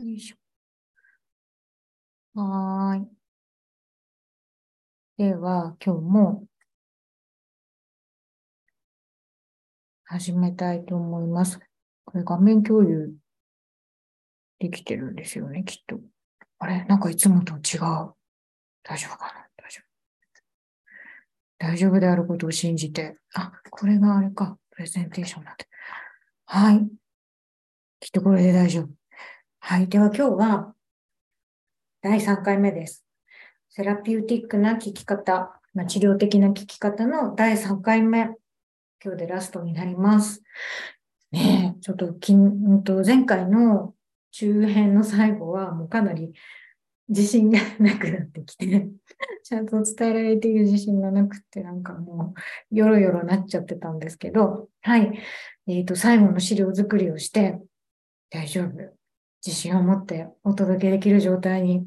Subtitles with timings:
[0.00, 0.36] よいしょ。
[2.40, 3.08] はーい。
[5.16, 6.44] では、今日も
[10.04, 11.58] 始めたいと思います。
[12.04, 13.12] これ画面共有
[14.60, 15.98] できてるんですよね、きっと。
[16.60, 16.84] あれ？
[16.84, 18.14] なんかいつもと違う。
[18.84, 19.48] 大丈夫かな？
[19.56, 19.84] 大丈夫。
[21.58, 23.16] 大丈夫であることを信じて。
[23.34, 24.58] あ、これがあれか。
[24.70, 25.66] プレゼンテーションなんて。
[26.46, 26.88] はい。
[27.98, 28.97] きっとこれで大丈夫。
[29.70, 29.86] はい。
[29.86, 30.74] では今日は
[32.00, 33.04] 第3回目です。
[33.68, 38.30] セラピューティックな聞き方、まあ、治療的な聞き方の第3回目。
[39.04, 40.42] 今日でラストになります。
[41.32, 43.92] ねえ、ちょっときん、と前回の
[44.30, 46.32] 中編の最後はもうかなり
[47.10, 48.88] 自信がなくなってきて、
[49.44, 52.32] ちゃんと伝えられている自信がなくて、なんかも
[52.70, 55.20] う、よろよろなっちゃってたんですけど、はい。
[55.66, 57.60] えっ、と、最後の資料作りをして、
[58.30, 58.97] 大丈夫。
[59.44, 61.86] 自信を持ってお届けできる状態に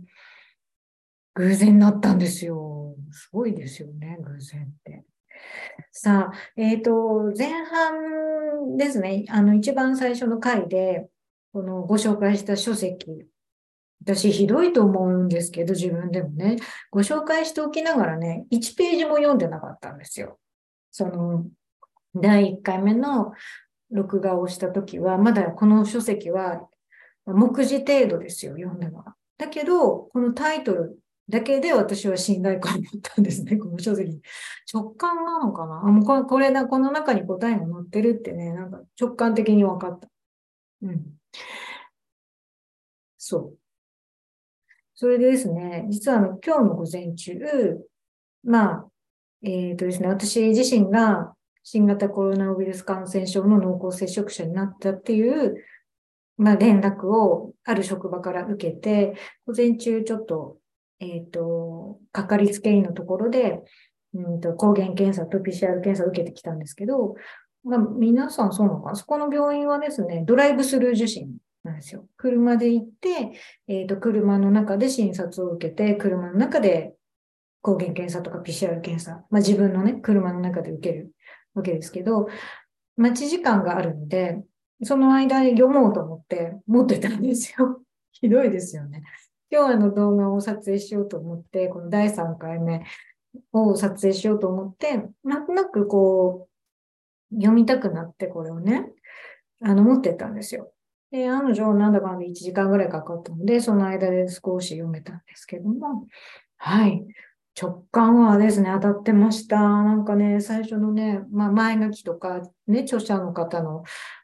[1.34, 2.96] 偶然なったんですよ。
[3.12, 5.06] すごいですよね、偶然って。
[5.92, 11.10] さあ、えっ、と、前半ですね、あの、一番最初の回で、
[11.54, 13.28] このご紹介した書籍、
[14.04, 16.58] 私ひどいと思うんですけど、自分でもね、
[16.90, 20.40] ご紹介しておきながらね、1ページも読んでなかったんですよ。
[20.92, 21.46] その、
[22.16, 23.34] 第1回目の
[23.90, 26.68] 録画をしたときは、まだこの書籍は
[27.26, 29.16] 目次程度ですよ、読んだのは。
[29.38, 34.22] だけど、このタイトルだけで私は信頼感を持ったんですね、この書籍。
[34.74, 35.82] 直感なのかな？
[35.86, 40.10] あもうこれこれだ、この中に答えが載ってるってね、なんか直感的に分かった。
[40.84, 41.06] うん。
[43.18, 43.58] そう。
[44.94, 47.34] それでですね、実はあの今日の午前中、
[48.44, 48.88] まあ、
[49.44, 51.34] えっ、とですね、私自身が
[51.64, 55.56] 新型コロナウイルス感染症の濃厚接触者になったっていう、
[56.42, 59.14] まあ、連絡をある職場から受けて、
[59.46, 60.58] 午前中ちょっと、
[61.00, 63.62] えっ、と、かかりつけ医のところで、
[64.16, 67.16] うんと抗原検査と PCR 検査を受けてきたんですけど、
[67.64, 68.96] まあ、皆さんそうなのかな？
[68.96, 72.08] そこの病院はですね、ドライブスルー受診なんですよ。
[72.18, 73.34] 車で行って、
[73.68, 76.96] えっ、と、車の中で診察を受けて、車の中で
[77.62, 81.12] 抗原検査とか PCR 検査、まあ自分のね、車の中で受ける
[81.54, 82.28] わけですけど、
[82.98, 84.42] 待ち時間があるので、
[84.84, 87.82] その間に読もうと思って持ってたんですよ。
[88.12, 89.04] ひどいですよね。
[89.50, 92.84] 今日あの動画を撮影しようと思って、この第3回目
[93.52, 96.48] を撮影しようと思って、なんとなくこ
[97.32, 98.92] う、読みたくなってこれをね、
[99.62, 100.72] あの持ってったんですよ。
[101.12, 106.08] で、案の定なんだかんだ1時間ぐらいかかったので、その間で少し読めたんですけども、
[106.58, 107.06] はい。
[107.60, 109.60] 直感はですね、当たってました。
[109.60, 113.84] なんかね、最初のね、まあ、前書きとか、ね、著者の方の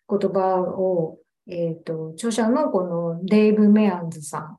[0.09, 4.57] 言葉を、えっ、と、著者のこのデイブ・メアンズさん、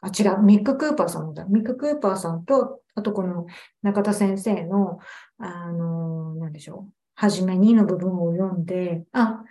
[0.00, 1.44] あ、違う、ミック・クーパーさんだ。
[1.46, 3.46] ミック・クーパーさんと、あとこの
[3.82, 4.98] 中田先生の、
[5.38, 9.42] あの、なんでしょう、はじめにの部分を読んで、あ、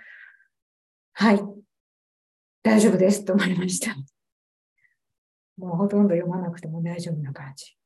[1.13, 1.43] はい、
[2.63, 3.95] 大丈夫ですと思いました。
[5.57, 7.77] もうほとんど読まなくても大丈夫な感じ。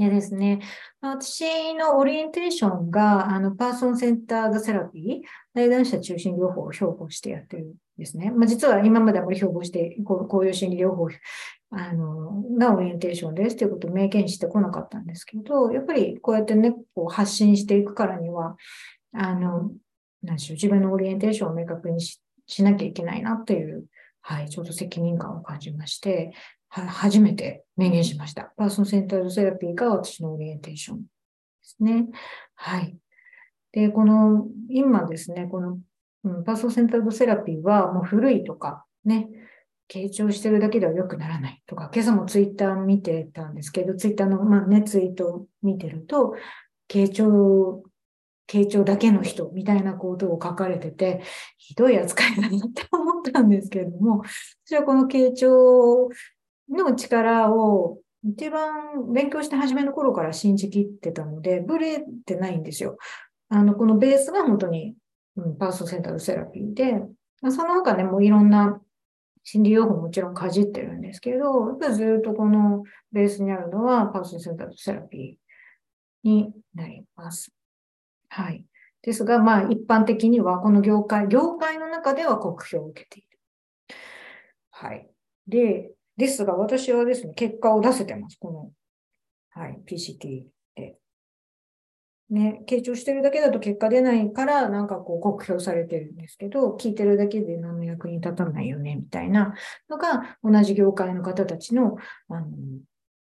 [0.00, 0.60] でですね、
[1.00, 5.20] 私のオリエンテーションが、あの、パーソンセンタードセラピー、
[5.54, 8.30] 内談者中心療法を標榜してやってるんですね。
[8.30, 11.08] まあ、実は今まであまり標榜して、こうこういう心理療法
[11.72, 18.56] あのがオリエンテーションですということを明言してこなかったんですけど、やっぱりこうやってね、こう発信していくからには、
[19.12, 19.70] あの、
[20.22, 23.84] なんでしょう、自分のオリエンテーションを明確にししなきゃいけないなという、
[24.22, 26.32] はい、ちょっと責任感を感じまして、
[26.68, 28.52] は初めて明言しました。
[28.56, 31.04] パーソンセンタードセラピーが私のオリエンテーションで
[31.62, 32.08] すね。
[32.54, 32.94] はい。
[33.72, 35.78] で、この、今ですね、この、
[36.24, 39.28] うん、パーソンセンタードセラピーはもう古いとか、ね、
[39.88, 46.34] 傾聴してるだけでは良くならないとか、今朝もツイッター見てたんですけど、ツイッターの、まあね、ツイートを見てると、
[46.88, 47.82] 傾聴、
[48.46, 51.22] 傾聴だけの人みたいなことを書かれてて、
[51.56, 54.22] ひどい扱いだなって思ったんですけれども、
[54.66, 56.08] 私はこの傾聴
[56.70, 62.96] の力を一番勉強して初めの頃から信じきってたので、ブレてないんですよ。
[63.48, 64.94] あの、このベースが本当に、
[65.36, 67.02] うん、パーソンセンタードセラピーで、
[67.50, 68.80] その他ね、もういろんな
[69.42, 77.52] 心理療法もちろんかじってるんですけど、やっぱずっとこのベースにあるのはパーソンセンタードセラピーになります。
[78.28, 78.64] はい。
[79.02, 83.28] ですが、まあ一般的にはこの業界、業界の中では酷評を受けている。
[84.70, 85.08] はい。
[85.48, 88.36] で、ですが、私はですね、結果を出せてます。
[88.38, 88.70] この、
[89.50, 90.44] はい、PCT
[90.76, 90.96] で。
[92.28, 99.54] ね、傾聴してるだけだと結果出ないから、なんかこう酷評されてるんですけど、聞いてるだけで何の役に立たないよね、みたいな
[99.88, 101.96] のが、同じ業界の方たちの、
[102.28, 102.46] あの、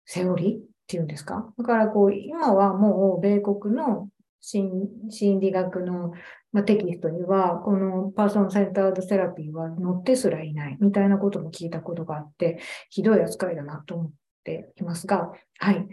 [0.05, 1.51] セオリーっていうんですか？
[1.57, 6.13] だからこう、今はもう米国の心理学の、
[6.53, 14.13] まあ、テキストには、このパーソンセンタードセラピーは載ってすらいないみたいなことも聞いたことがあって、ひどい扱いだなと思っ
[14.45, 15.87] ていますが、はい。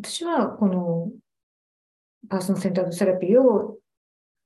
[0.00, 1.10] 私はこの
[2.28, 3.78] パーソンセンタードセラピーを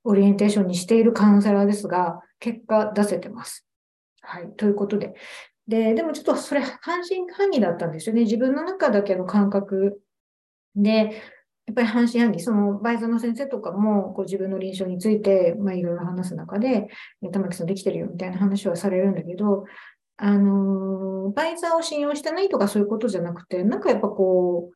[0.03, 3.65] オリエンテーションにしているカウンセラーですが、結果出せてます。
[4.21, 4.49] はい。
[4.55, 5.13] ということで。
[5.67, 8.21] で、でもちょっとそれ半信半疑だったんですよね。
[8.21, 9.99] 自分の中だけの感覚
[10.75, 11.21] で、
[11.67, 16.87] やっぱり半信半疑、そのバイザーの先生とかもこう自分の臨床について、まあ、いろいろ話す中で、
[17.33, 19.65] 玉木さんできてるよみたいな話はされるんだけど、
[20.17, 24.75] あの、バイザーを信用してないとかそういうことじゃなくて、なんかやっぱこう、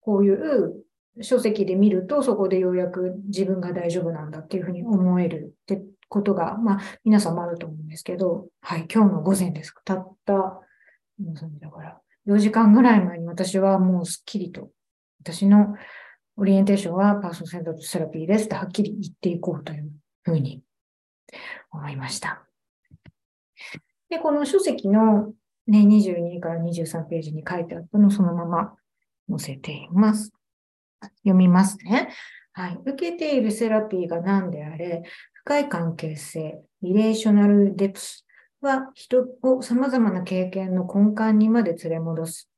[0.00, 0.84] こういう
[1.22, 9.72] 書籍で見ると、そこでようやく自分が大丈夫なんだっていうふうに思えるってことが、まあ、皆さんもあると思うんですけど、はい、今日の午前です。
[9.84, 14.70] たった、だから、4時間ぐらい前に私はもうすっきりと、
[15.22, 15.74] 私の
[16.36, 19.90] オリエンテーションはパーソンセンターセラピーですってはっきり言っていこうという
[20.22, 20.62] ふうに
[21.70, 22.44] 思いました。
[24.08, 25.32] で、この書籍の
[25.66, 28.74] ね、22から23ページに書いてあったのをそのまま
[29.28, 30.32] 載せています。
[31.22, 32.08] 読みますね。
[32.52, 32.78] はい。
[32.84, 35.02] 受けているセラピーが何であれ、
[35.32, 38.26] 深い関係性、リレーショナルデプス
[38.60, 42.50] は人を様々な経験の根幹にまで連れ戻す。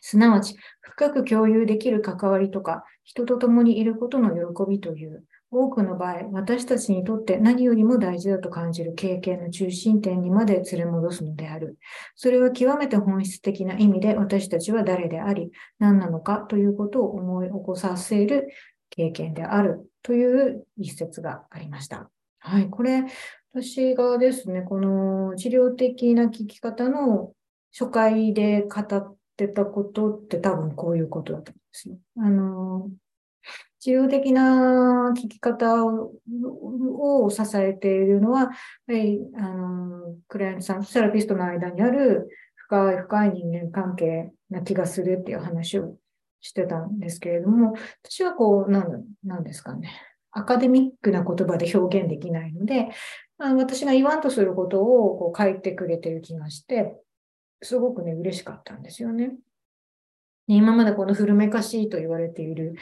[0.00, 11.76] すなわち、深く共有できる関わりとか、人と共にいることの喜びという、多くの場合、私たちにとって何よりも大事だと感じる経験の中心点にまで連れ戻すのである。
[12.14, 15.50] それは極めて本質的な意味で私たちは誰であり、
[15.80, 18.48] 何なのかということを思い起こさせる
[18.90, 22.10] 経験であるという一節がありました。
[22.38, 23.04] はい、これ、
[23.52, 27.32] 私がですね、この治療的な聞き方の
[27.72, 31.96] 初回で語ってたことって多分こういうことだと思うんですよ。
[32.18, 32.90] あの、
[33.78, 38.52] 治療的な聞き方を支えているのは、やは
[38.88, 45.96] り、あの、クライアントさんとセラピストの間にある深い深い人間関係な気がするっていう話を
[46.42, 49.90] してたんですけれども、私はこう、なん、なんですかね。
[50.32, 52.90] アカデミックな言葉で表現できないので、
[53.38, 56.96] まあ、私が言わんとすることをこう書いてくれてる気がして、
[57.62, 59.32] すごくね、嬉しかったんですよね。
[60.46, 62.74] 今までこの古めかしいと言われている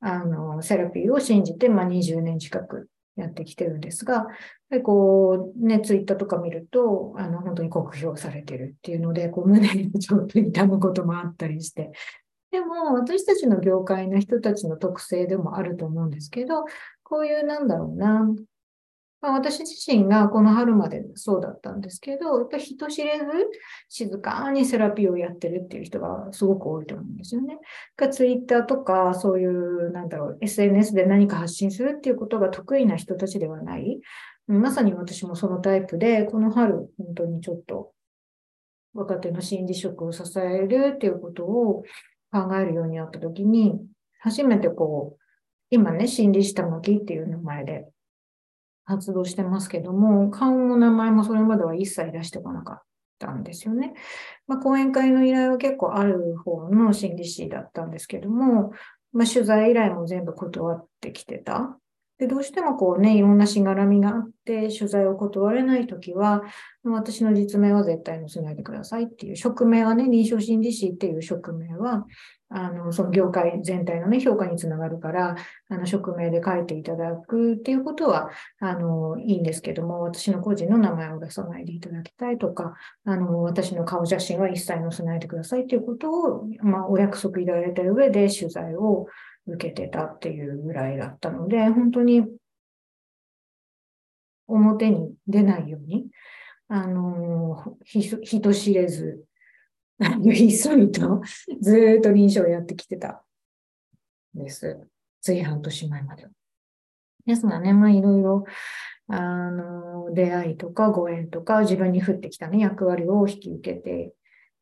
[0.00, 4.26] あの、セラピーを信じて、まあ、20年近くやってきてるんですが、
[4.70, 11.90] でこう、ね、ツイッターとか見ると、あの、本当に酷評されてるっていうので、こう、胸にちょっと痛むこともあったりして、
[12.50, 16.64] でも、私たちの業界の人たちの特性でもあると思うんですけど、
[17.02, 18.26] こういう、なんだろうな、
[19.20, 23.24] まあ、私自身がこの春までそうだったんですけど、やっぱ人知れず
[23.88, 27.58] 静かにセラピーをやってるっていう人がすごく多いと思うんですよね。
[28.12, 34.00] ツイッターとかそういう、なんだろう、SNS で何か発信するっていうことが得意な人たちではない。
[34.46, 37.92] まさに私もそのタイプで、この春、本当にちょっと
[38.94, 41.82] 若手の心理職を支えるっていうことを
[42.30, 43.74] 考えるようになったときに、
[44.20, 45.22] 初めてこう、
[45.70, 47.88] 今ね、心理師玉木っていう名前で
[48.88, 52.82] 活動してますけども、顔も名前もそれまでは一切出してこなかっ
[53.18, 53.92] たんですよね。
[54.46, 58.72] まあ、講演会の依頼は結構ある方の心理師だったんですけども、
[59.12, 61.78] まあ、取材依頼も全部断ってきてた。
[62.18, 66.42] で、どうしてもこうね、いろんなしがらみがあって、取材を断れないときは、
[66.82, 72.06] 私の実名は絶対載せないでくださいっていう、職名はね、臨床心理士っていう職名は、
[72.50, 75.36] あの、その業界全体のね、評価につながるから、
[75.68, 89.06] あの、職名で書いていただくっていうことは、あの、いいんですけども、私の個人の名前を出さないでいただきたいとか、あの、私の顔写真は一切載せないでくださいっていうことを、まあ、お約束いただいた上で取材を
[89.48, 92.26] 受けてたっていうぐらいだったので、本当に
[94.46, 96.06] 表に出ないように、
[96.68, 99.24] あの、人知れず、
[100.32, 101.22] ひっそりと
[101.60, 103.24] ずっと臨床をやってきてた
[104.34, 104.78] です。
[105.20, 106.26] つい半年前まで。
[107.26, 108.44] ですがね、まあいろいろ、
[109.08, 114.14] あの、出会いとかご縁とか自分に降ってきたね、役割を引き受けて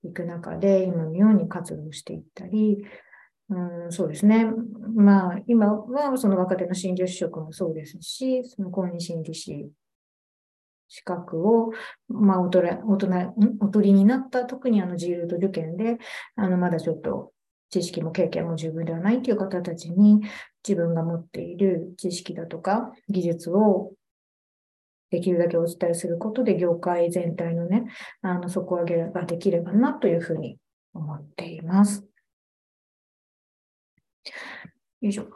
[0.05, 2.85] いく中で、今のように活動していったり、
[3.49, 4.47] うん、そうですね。
[4.95, 9.71] まあ、今はその若手の診療職もそうですし、その公認心理師
[10.89, 11.73] 資格を、
[12.09, 15.99] まあ、大人、大人、お取りになった、特にあの、自由と受験で、
[16.37, 17.33] あの、まだちょっと、
[17.69, 20.21] 知識も経験も十分ではないという方たちに
[20.67, 23.93] 自分が持っている知識だとか技術を
[25.11, 27.87] できるだけお伝えすることで業界全体のね、
[28.23, 30.59] あの底上げができればなというふうに
[30.95, 32.07] 思っています。
[35.01, 35.29] よいしょ。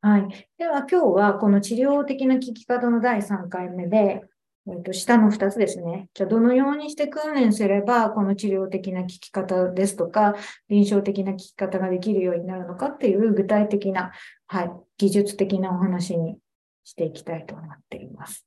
[0.00, 0.48] はい。
[0.58, 4.22] では今日はこの治療的な聞き方の第3回目で、
[4.68, 6.08] えー、と下の2つですね。
[6.14, 10.36] じゃあどのようにして訓練すればこの治療的な聞き方ですとか
[10.68, 14.12] 臨床的な聞き方ができるようになるのかっていう具体的な、
[14.46, 16.38] はい、技術的なお話に
[16.84, 18.46] していきたいと思っています。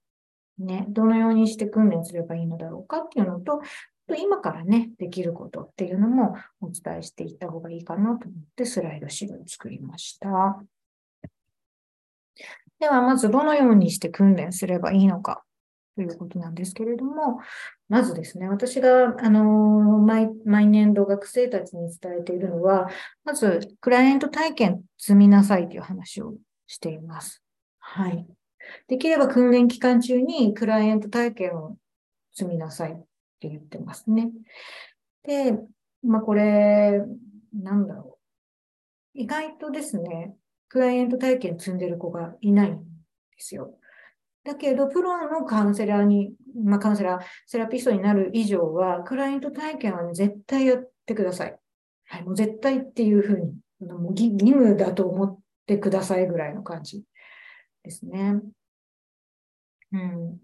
[0.59, 3.61] ね、どのようにして訓練すればいいのだろうかっていうのと、
[4.15, 10.61] 今からね、できることっていうのもお伝えしていった方がいいかなと思ってスライド資料を作りました。
[12.79, 15.43] では、まずどのようにして訓練すればいいのか
[15.95, 17.39] ということなんですけれども、
[17.89, 19.43] まずですね、私が、あの
[19.99, 22.89] 毎、毎年度学生たちに伝えているのは、
[23.25, 26.35] まず、クライアント体験積みなさいという話を
[26.67, 27.43] しています。
[27.79, 28.25] はい。
[28.87, 31.75] できれば訓練期間中にクライアント体験を
[32.33, 33.03] 積みなさい
[33.39, 34.31] って言ってますね。
[35.23, 35.57] で、
[36.03, 37.01] まあこれ、
[37.53, 38.19] なんだろ
[39.15, 39.19] う。
[39.19, 40.35] 意外とですね、
[40.67, 42.81] クライアント体験積んでる子がいないんで
[43.37, 43.73] すよ。
[44.43, 51.57] だけど、プロのカウンセラーに、まあカウンセラー、セラピストになる以上は、クライアント体験は、絶対やってください。
[52.05, 53.53] はい、もう絶対っていうふうに、
[53.87, 57.03] もう義務だと思ってくださいぐらいの感じ
[57.83, 58.41] ですね。
[59.93, 60.37] うん。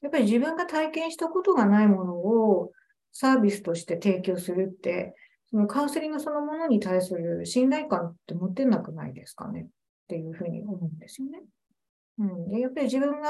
[0.00, 2.72] やっぱり自分が体験したことがないものを
[3.12, 5.14] サービスとして提供するって、
[5.50, 9.66] そのカウンセリングそのものに対する信頼感って持てなくないですかねっ
[10.08, 11.42] ていうふうに思うんですよね。
[12.18, 13.28] うん、でやっぱり自分が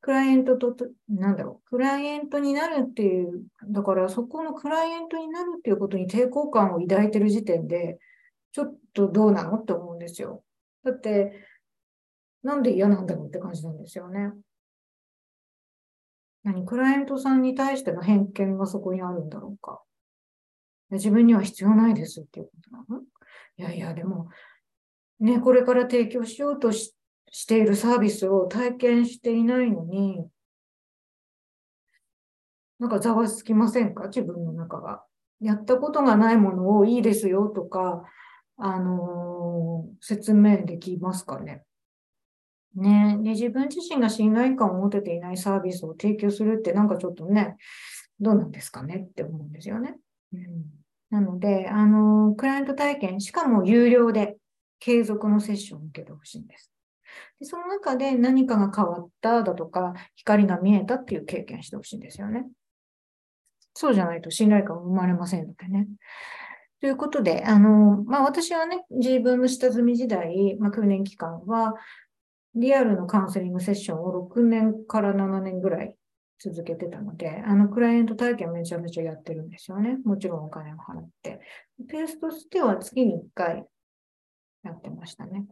[0.00, 0.76] クライアントと、
[1.08, 7.98] なんだろう、クライアントになるっていう、だからそこのクライアントになるっていうことに抵抗感を抱いてる時点で、
[8.52, 10.44] ちょっとどうなのって思うんですよ。
[10.84, 11.32] だって、
[12.42, 14.32] なんで嫌なんだろうって感じなんですよね。
[16.44, 19.82] 何、クライアントさんに対しての偏見がそこにあるんだろうか。
[20.90, 23.02] 自分には必要ないですっていうことなの？
[23.56, 24.28] いやいや、でも、
[25.18, 26.94] ね、これから提供しようとし
[27.30, 30.24] しているサービスを体験していないのに、
[32.78, 34.04] なんかざわつきませんか？
[34.08, 35.02] 自分の中が。
[35.40, 38.04] やったことがないものをいいですよとか、
[38.56, 41.64] あのー、説明できますかね？
[42.76, 47.56] ねで、自分自身が信頼感を持てていないサービスを提供するってなんかちょっとね、
[48.20, 49.96] どうなんですかねって思うんですよね。
[50.32, 50.64] うん、
[51.10, 54.36] なので、あの、クライアント体験、しかも有料で
[54.80, 56.70] 継続のセッションを受けてほしいんです。
[57.40, 62.46] でその中で何かが変わっただとか、光が見えたっていう経験してほしいんですよね。
[63.74, 65.88] そうじゃないと信頼感生まれませんのでね。
[66.80, 71.74] ということで、あの、まあ、私はね、自分の下積み時代、まあ、訓練期間は、
[72.54, 75.94] リアルのカウンセリングセッションを6年から7年ぐらい
[76.38, 79.98] 続けてたので、あの、クライアント体験めちゃめちゃやってるんですよね。
[80.04, 81.40] もちろんお金を払って。
[81.88, 83.64] ペースとしては月に1回
[84.62, 85.46] やってましたね。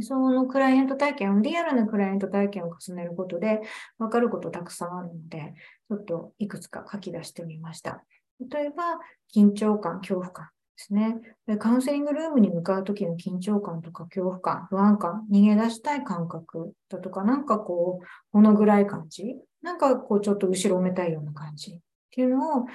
[0.00, 3.60] そのクライアント体験、リアルなクライアント体験を重ねることで
[3.98, 5.54] 分かることたくさんあるので、
[5.88, 8.04] ちょっといくつか書き出してみました。
[8.40, 9.00] 例えば、
[9.34, 10.48] 緊張感、恐怖感。
[10.78, 11.16] ですね。
[11.58, 21.78] カウンセリングルームに向かうときの緊張感とか恐怖感、不安感、逃げ出したい感覚だとか、なんかこう、このぐらい感じなんかこう、ちょっと後ろめたいような感じっ
[22.12, 22.66] ていうのを、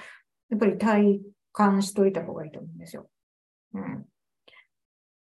[0.50, 1.20] やっぱり体
[1.52, 3.08] 感しといた方がいいと思うんですよ。
[3.72, 4.04] うん。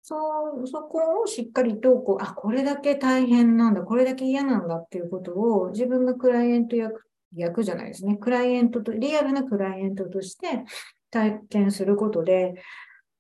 [0.02, 0.16] そ
[0.64, 7.04] う、そこをしっかりと、こう、あ、これだけ大変なんだ、これだけ嫌なんだっていうことを自分がクライアント役、
[7.36, 8.16] 役じゃないですね。
[8.16, 10.64] クライアントと、リアルなクライアントとして
[11.14, 12.54] 体験することで、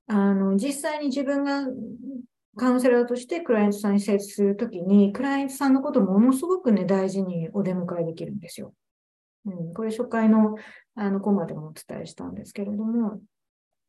[0.08, 1.62] あの、実際に自分が
[2.56, 8.74] カウンセラーとしてクライアントさんに接するときに、クライアントさんのことをものすごくね、大事にお出迎えできるんですよ。
[9.46, 10.56] うん、これ初回の
[10.96, 13.20] あのコマでもお伝えしたんですけれども、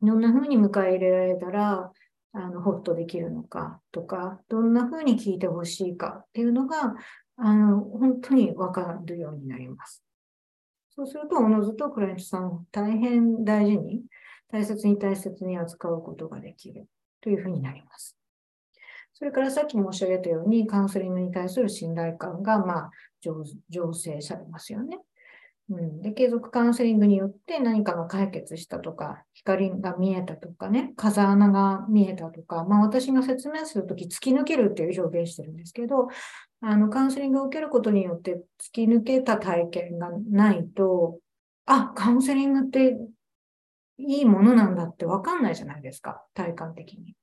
[0.01, 1.91] どんな風に迎え入れられたら、
[2.33, 6.95] あの、ホッとできるのかとか、どんな風に聞いてほしいかっていうのが、
[7.37, 10.04] あの、本当にわかるようになります。
[10.95, 14.03] そうすると、おのずとクライアントさんを大変大事に、
[14.49, 16.87] 大切に大切に扱うことができる
[17.21, 18.17] というふうになります。
[19.13, 24.99] それからさっき申し上げたように、カウンセリングに対する信頼感が、まあ、醸成されますよね。
[25.67, 36.07] うん、で継続カウンセリングによって何かが解決したとか、光が見えたとかね、風穴が見えたとか、まあ私が説明するとき突き抜けるっていう表現してるんですけど、
[36.67, 41.19] あのカウンセリングを受けることによって突き抜けた体験がないと、
[41.67, 42.97] あ、カウンセリングって
[43.99, 47.15] いいものなんだってわかんないじゃないですか、体感的に。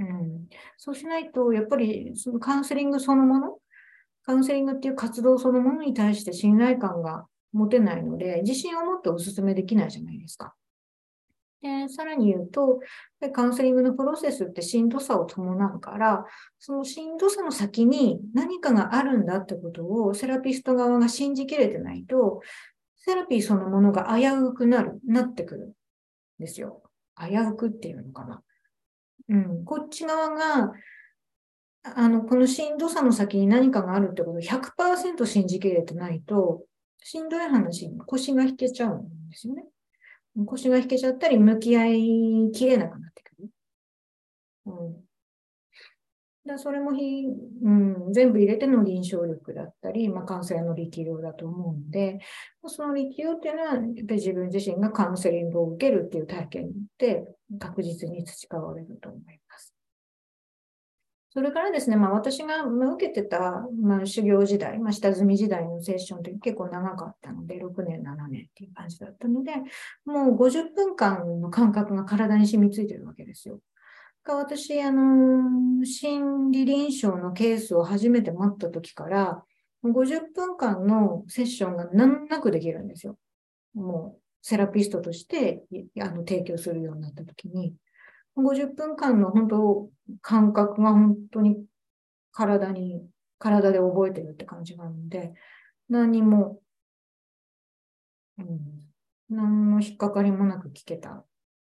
[0.00, 0.48] うん、
[0.78, 3.58] そうしないと、やっぱりそのカウンセリングそのもの、
[4.24, 10.54] カウンセリングっていう活動そのものに対して信頼感が持てないので、自信を持ってお勧めできないじゃないですか。
[11.62, 12.80] で、さらに言うと、
[13.32, 16.26] カウンセリングのプロセスってしんどさを伴うから、
[16.58, 22.40] そのしんどさの先に何かがあるんだってことをセラピスト側が信じきれてないと、
[22.96, 25.72] セラピーそのものが危うくなる、なってくるん
[26.40, 26.82] ですよ。
[27.16, 28.42] 危うくっていうのかな。
[29.28, 30.72] うん、こっち側が、
[31.84, 36.64] あの、このしんどさの先に何かがあるってことを100%信じきれてないと、
[36.98, 39.64] しんどい話に腰が引けちゃうんですよね。
[40.36, 43.50] 腰が引けちゃったり、向き合いきれなくなってくる。
[44.66, 45.04] うん。
[46.44, 47.24] だそれもひ、
[47.62, 52.18] うん、全部入れての臨床力だったり、まあ、感染の力量だと思うんで、
[52.66, 57.24] その力量っていうのは、やっぱり自分自身がカウンセリングを受けるっていう体験で
[57.60, 59.41] 確実に培われると思います。
[61.34, 69.52] それからですね、まあ、私が受けてた、まあ、修行時代、まあ、下積み時代のセッションって結構長かったので、6年、7年っていう感じだったので、
[70.04, 73.60] もう50分間の感覚が体に染みついてるわけですよ。
[74.26, 79.42] 私、あの、心理臨床のケースを初めて待った時から、
[79.82, 83.16] 50分間のセッションが難なくできるんですよ。
[83.72, 85.62] もう、セラピストとして
[85.98, 87.74] あの提供するようになった時に、
[88.36, 91.64] 50分間の本当、感覚が本当に
[92.32, 93.06] 体に、
[93.38, 95.32] 体で覚えてるって感じなので、
[95.88, 96.60] 何も、
[98.38, 98.58] うん、
[99.28, 101.26] 何の引っかかりもなく聞けたっ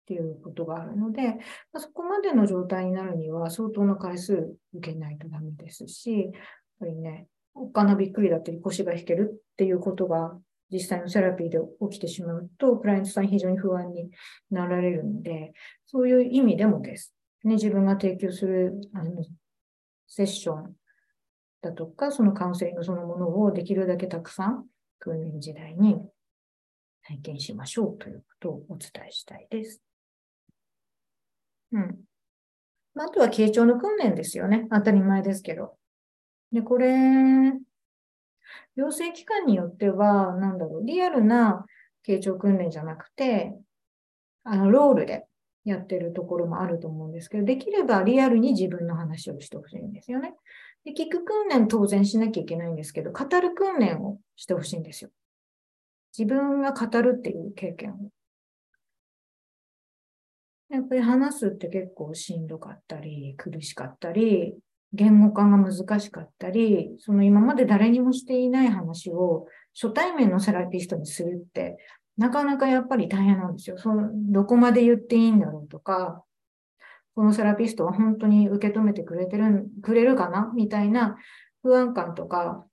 [0.06, 1.38] ていうことがあるので、
[1.72, 6.32] まそこまでの状態になるには相当な回数受けないとダメですし、やっ
[6.80, 10.38] ぱりね、おっかなびっくりだったり腰が引けるっていうことが
[10.72, 11.60] 実際のセラピーで
[11.90, 14.10] 起きてしまうと、クライアントさん非常に不安に
[14.50, 15.54] なられるので、
[15.86, 17.14] そういう意味でもです。
[17.44, 19.24] ね、自分が提供するあの
[20.08, 20.74] セッション
[21.62, 24.66] だとか、そのカウンセリングそのものをできるだけたくさん
[25.00, 25.98] 訓練時代に
[27.04, 29.82] 体験しましょうということをお伝えしたいです。
[31.72, 32.00] うん。
[32.96, 34.68] あとは傾聴の訓練ですよね。
[34.72, 35.78] 当たり前ですけど。
[36.52, 37.54] で、これ、
[38.76, 41.66] 養成機関によっては、なんだろう、リアルな
[42.08, 43.54] 傾聴訓練じゃなくて、
[44.44, 45.26] あの、ロールで
[45.66, 50.34] やってるところもあると思うんですけど、できればリアルに自分の話をしてほしいんですよね。
[50.84, 55.12] で、聞く訓練当然しなきゃいけないんですけど、語る訓練をしてほしいんですよ。
[56.18, 58.10] 自分が語るっていう経験を。
[60.70, 64.58] やっぱり話すって結構しんどかったり、苦しかったり、
[64.94, 71.78] 言語化が難しかったり、その今まで誰にもしていない話を初対面のセラピストにするって、
[72.18, 73.78] なかなかやっぱり大変なんですよ。
[73.78, 76.24] そのどこまで言っていいんだろうとか、
[77.16, 80.52] このセラピストは本当に受け止めてくれてる、くれるかな？
[80.56, 81.16] みたいな
[81.62, 82.66] 不安感とか、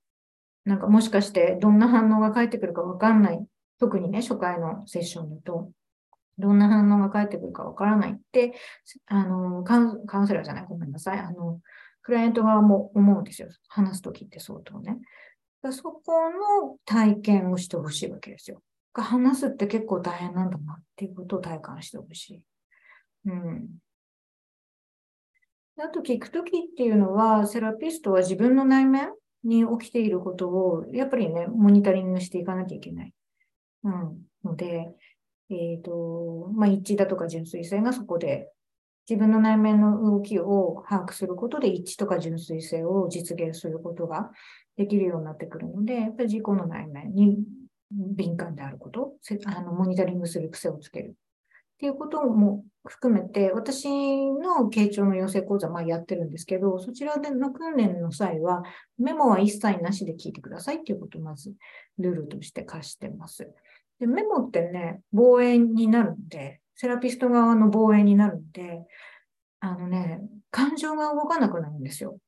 [0.65, 3.47] なんかもしかしてどんな反応が返ってくるかわかんない。
[3.79, 5.71] 特にね、初回のセッションだと、
[6.37, 8.55] どんな反応が返ってくるかわからないって、
[9.07, 11.19] あのカウンセラーじゃない、ごめんなさい。
[11.21, 11.61] あの、
[12.09, 13.49] クライアント側も思うんですよ。
[13.69, 14.99] 話すときって相当ね。
[15.73, 16.01] そこ
[16.63, 18.63] の体験をしてほしいわけですよ。
[18.95, 22.43] 話すって結構大変なんだなっていうことを体感してほしい。
[23.27, 23.69] うん。
[25.77, 29.11] あと聞くときっていうのは、セラピストは自分の内面
[29.45, 33.13] に起きていることを、やっぱりね、モニタリングしていかなきゃいけない。
[33.85, 34.23] うん。
[34.45, 34.95] ので、
[35.51, 38.49] えっ、ー、と、まあ、一致だとか純粋性がそこで
[39.09, 44.31] 自分の内面の動きを把握することで一致とか純粋性を実現することが
[44.77, 47.39] できるようになってくるので、やっぱり自己の内面に
[47.91, 49.15] 敏感であること、
[49.47, 53.87] あのモニタリングする癖をつけるっていうことも含めて、私
[54.33, 58.63] の傾聴の養成講座、まあ、やってるんですけど、そちらでの訓練の際は、
[58.99, 61.55] メモは一切なしで聞いてくださいっていうことをまず
[61.99, 63.49] ルールとして課してます。
[64.01, 68.87] でメモってね、防衛になるんで、セラピスト側の防衛になるんで、
[69.59, 70.21] あのね、
[70.53, 72.19] 感情が動かなくなるんですよ。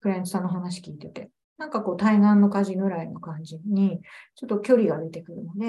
[0.00, 1.30] クライアントさんの話聞いてて。
[1.56, 4.00] なんかこう、対岸の火事ぐらいの感じに、
[4.34, 5.68] ちょっと距離が出てくるので、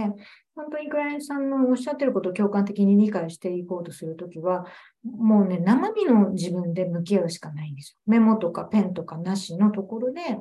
[0.55, 4.65] 本当にクライアントさんのおっしゃってることを共感的に理解していこうとするときは、
[5.03, 8.11] もうね、生身の自分で向き合うしかないんですよ。
[8.11, 10.39] メモとかペンとかなしのところで、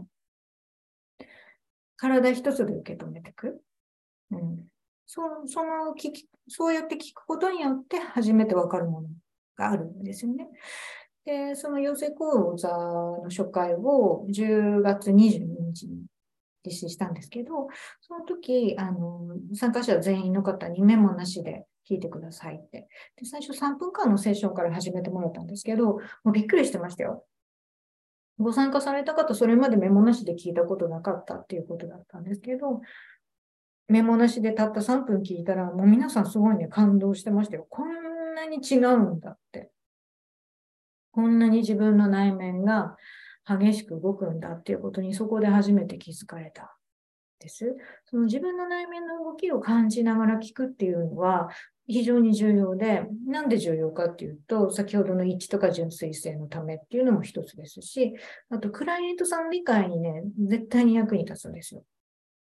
[1.99, 3.63] 体一つで受け止めていく。
[4.31, 4.72] うん、
[5.15, 9.09] そその聞き、そうやって聞くことによって初めてわかるもの
[9.59, 10.49] があるんですよね。
[11.27, 16.07] で、その養成講座の初回を10月22日に
[16.65, 17.69] 実施したんですけど、
[18.01, 22.89] その時、あの、参加者全員の方にメモなしで聞いてくださいって。
[23.17, 27.27] で、最初3分間のセッションから始めてもらったんですけど、もうびっくりしてましたよ。
[28.39, 32.81] ご参加された方、それまでメモなしで聞いたことなかったっていうことだったんですけど、
[33.93, 37.67] メモなしでたった3分聞いたら、もう皆さんすごいね、感動してましたよ。
[37.69, 39.71] こんなに違うんだって。
[41.11, 42.97] こんなに自分の内面が
[43.45, 46.79] 激しく動くんだっていうことにそこで初めて気づかれた。
[47.39, 47.77] です。
[48.07, 51.51] その自分の内面の動きを感じながら聞くっていうのは
[51.87, 58.15] 非常に重要で、なんで重要かっていうと、先ほどの一致とか純粋性のためっていうのも一つですし、
[58.49, 61.85] あとクライアントさん理解にね、絶対に役に立つんですよ。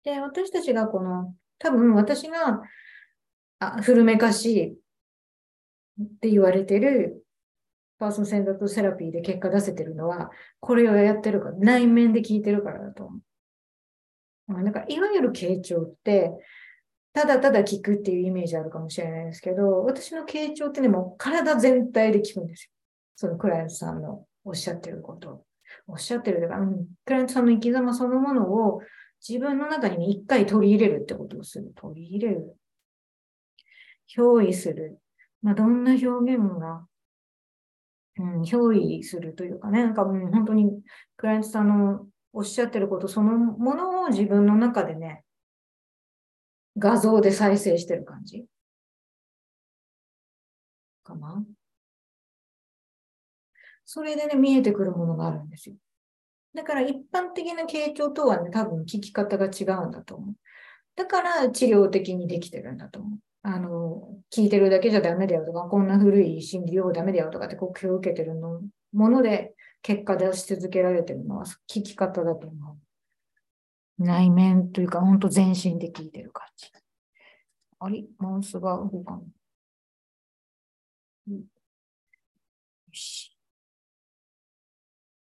[0.03, 2.61] で、私たちがこの、多分私が、
[3.59, 7.23] あ古めかしいって言われてる
[7.99, 13.19] パーソンセンターとセラピーで結果出せてるのは、これをやってるから、内面で聞いてるからだと思
[14.49, 14.63] う。
[14.63, 16.31] なんかいわゆる傾聴って、
[17.13, 22.71] ただただ聞くっていうイメージあるかもしれないですけど、私の傾聴ってね、もう体全体で聞くんですよ。
[23.15, 25.45] そのクライアントさんのおっしゃってること。
[25.87, 28.81] おっしゃってるというか、うん、クライアントさんの生き様そのものを
[29.27, 31.71] 自分の中に一回取り入れるってことをする。
[31.75, 32.57] 取り入れる。
[34.15, 34.99] 憑依する。
[35.41, 36.87] まあ、どんな表現が、
[38.17, 40.81] うん、憑依するというかね、なんかもう本当に
[41.17, 45.23] クライアントさんのおっしゃってることそのものを自分の中でね、
[46.77, 48.45] 画像で再生してる感じ
[51.03, 51.43] かな
[53.85, 55.75] それでね、見えてくるものがあるんですよ。
[56.53, 60.35] だから一般的な傾聴とはね、多分聞き方が違うんだと思う。
[60.95, 63.19] だから治療的にできてるんだと思う。
[63.43, 68.61] あの、聞いてるだけじゃダメだよとか、こんな古い心理療法ダメだよとかって国評を受けてるの
[68.91, 72.77] もので結果出し続けられてるのは聞き方だと思
[73.99, 74.03] う。
[74.03, 76.69] 内面というか、ほんと全身で聞いてる感じ。
[77.79, 78.03] あれ？
[78.17, 79.21] マウスが動かな
[81.27, 81.31] い。
[81.31, 81.43] よ
[82.91, 83.30] し。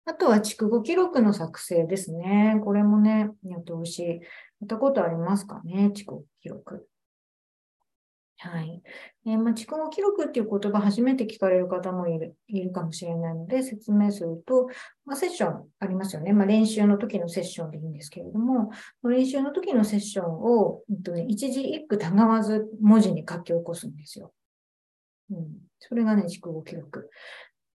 [0.06, 2.60] あとは筑後記録の作成ですね。
[2.64, 4.08] これもね、やってほしい。
[4.08, 4.16] や
[4.64, 6.86] ったことありますかね筑後記録。
[8.42, 8.82] はい。
[9.26, 14.68] えー、まあ、蓄音記録っていう言葉初めて聞かれる方もいるいるかもしれないので説明すると、
[15.04, 16.32] まあ、セッションありますよね。
[16.32, 18.70] まあ、練習の時のセッションでいいんですけれども、
[19.04, 24.32] 練習の時のセッションを、えっとね、一字一句たがわず文字に書き起こすんですよ。
[25.30, 25.46] うん、
[25.78, 27.10] それがね、蓄音記録。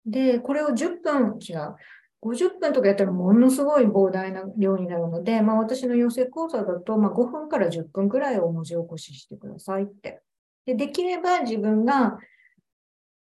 [0.05, 1.75] で、これを10分、違う。
[2.21, 10.21] 50分とかやったらものすごい膨大な量になるので、まあ、私の養成講座だと、まあ、5分から10分くらいを文字起こししてくださいって。
[10.65, 12.19] でできれば自分が、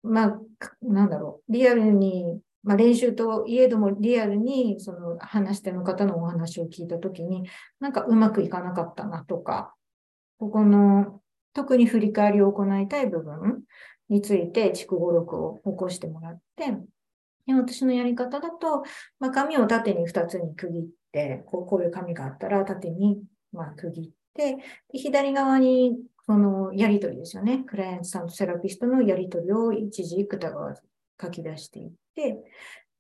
[0.03, 0.41] まあ、
[0.83, 7.49] なんだろう、リアルに、まあ、練習といえどもリアルにその話し手の方のお話を聞いたときに、
[7.79, 9.73] なんかうまくいかなかったなとか、
[10.41, 11.21] ここの
[11.53, 13.63] 特に振り返りを行いたい部分
[14.09, 16.77] について、筑語録を起こしてもらって、
[17.49, 18.85] 私のやり方だと、
[19.19, 23.23] まあ、紙を縦に2つに区切って、こうこういう紙があったら縦に
[23.53, 24.57] まあ区切って、
[24.93, 27.65] で左側にそのやりとりですよね。
[27.67, 30.83] クライアントさんとセラピストのやりとりを一時疑わず
[31.21, 32.39] 書き出していって、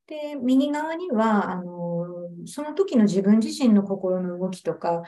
[0.07, 2.05] で、右側には、あの、
[2.45, 5.03] その時の自分自身の心の動きとか、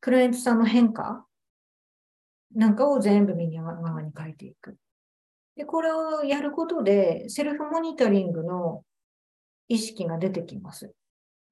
[0.00, 1.24] クライアントさんの変化
[2.54, 4.76] なんかを全部右側に書いていく。
[5.56, 8.84] で、これをやることで、セルフモニタリングの
[9.68, 10.92] 意識が出てきます。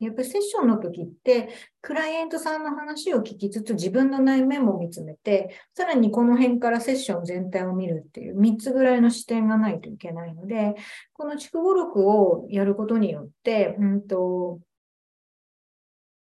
[0.00, 1.50] やっぱりセッションの時って、
[1.82, 10.74] クライアントさんの話を聞きつつ自分の内面も見つめて、さらにこの辺からセッション全体を見るっていう3つぐらいの視点がないといけないので、
[11.12, 14.60] この筑語録をやることによって、うんと、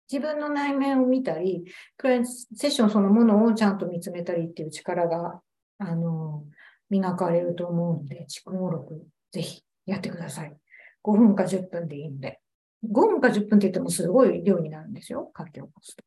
[0.10, 1.66] 自分の内面を見たり、
[1.98, 5.42] クライアントセッションそのものをちゃんと見つめたりっていう力が、
[5.80, 6.46] あの、
[6.90, 10.58] 磨かれると思うので、筑語録ぜひやってください。
[11.04, 12.40] 5分か10分でいいんで。
[12.86, 15.32] 5分か10分って言ってもすごい量になるんですよ。
[15.38, 16.04] 書き起こすと。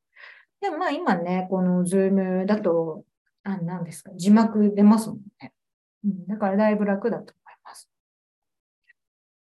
[0.61, 3.05] でもまあ今ね、このズームだと、
[3.43, 5.53] あ、何ですか、字幕出ますもんね。
[6.05, 7.91] うん、だからだいぶ楽だと思います。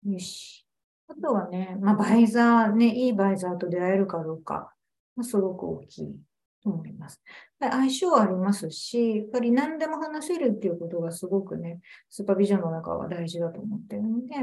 [0.05, 0.67] よし。
[1.09, 4.73] あとはね、まあバイザーね、いいバイザーと出会えるかどうか、
[5.17, 6.17] まあ、すごく大きい
[6.63, 7.21] と思います。
[7.61, 14.35] 相性ありますし、やっぱり何でも話せるっていうことがすごくね、スーパービジョンの中は大事だと思ってるので、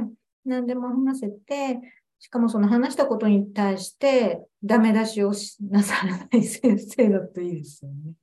[0.45, 1.79] 何でも話せて、
[2.19, 5.31] しかもその話したことに対してダメ出しを
[5.69, 8.13] なさらない先生だといいですよね。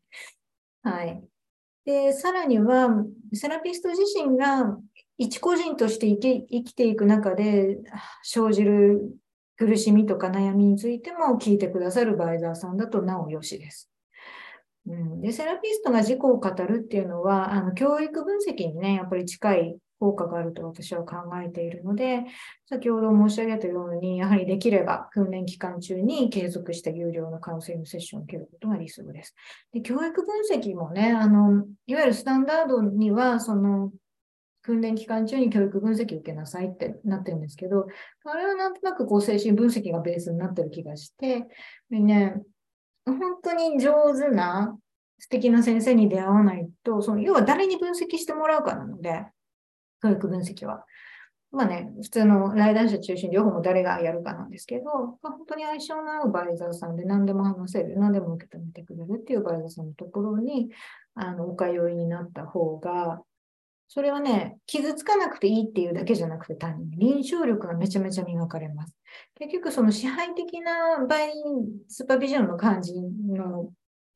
[0.82, 1.22] はい。
[1.84, 2.88] で、さらには、
[3.32, 4.78] セラピスト自身が
[5.16, 7.78] 一個人として生き生きていく中で
[8.22, 9.16] 生じる
[9.56, 13.90] 苦しみとか悩みについても聞いてくださるバイザーさんだとなおよしです。
[14.86, 22.24] うん、で、セラピストが自己を語るっていうのは、あの教育分析にね、やっぱり近い効果があると私は考えているので、
[22.68, 29.34] 先ほど申し上げたように、やはりできれば訓練期間中に継続した有料のカウンセリングセッションを受けることが理想です。
[29.72, 33.90] で教育分析もね、あの、いわゆるスタンダードには、その、
[34.64, 37.86] 訓練期間中に教育分析を受けなさいってなってるんですけど、
[38.24, 41.46] あれはなんとなくこう精神分析がベースになってる気がして、
[41.90, 42.40] でね、
[43.04, 44.76] 本当に上手な
[45.18, 49.26] 素敵な先生に出会わないと、その要は誰に分析してもらうかなので、
[50.02, 50.84] 教育分析は。
[51.50, 54.84] まあね、普通の来談者中心、両方も誰がやるかなんですけど、
[55.22, 60.70] まあ、本当に相性の合うバイザーさんで何でも話せる、何でも受け止めてくれるっていうバイザーさんのところに、
[61.14, 63.22] あの、お通いになった方が、
[63.94, 68.96] それはね、傷つかなくていいっていうだけじゃなくて、単に臨床力がめちゃめちゃ磨かれます。
[69.38, 71.32] 結局、その支配的なバイ
[71.86, 73.70] スーパービジョンの感じの、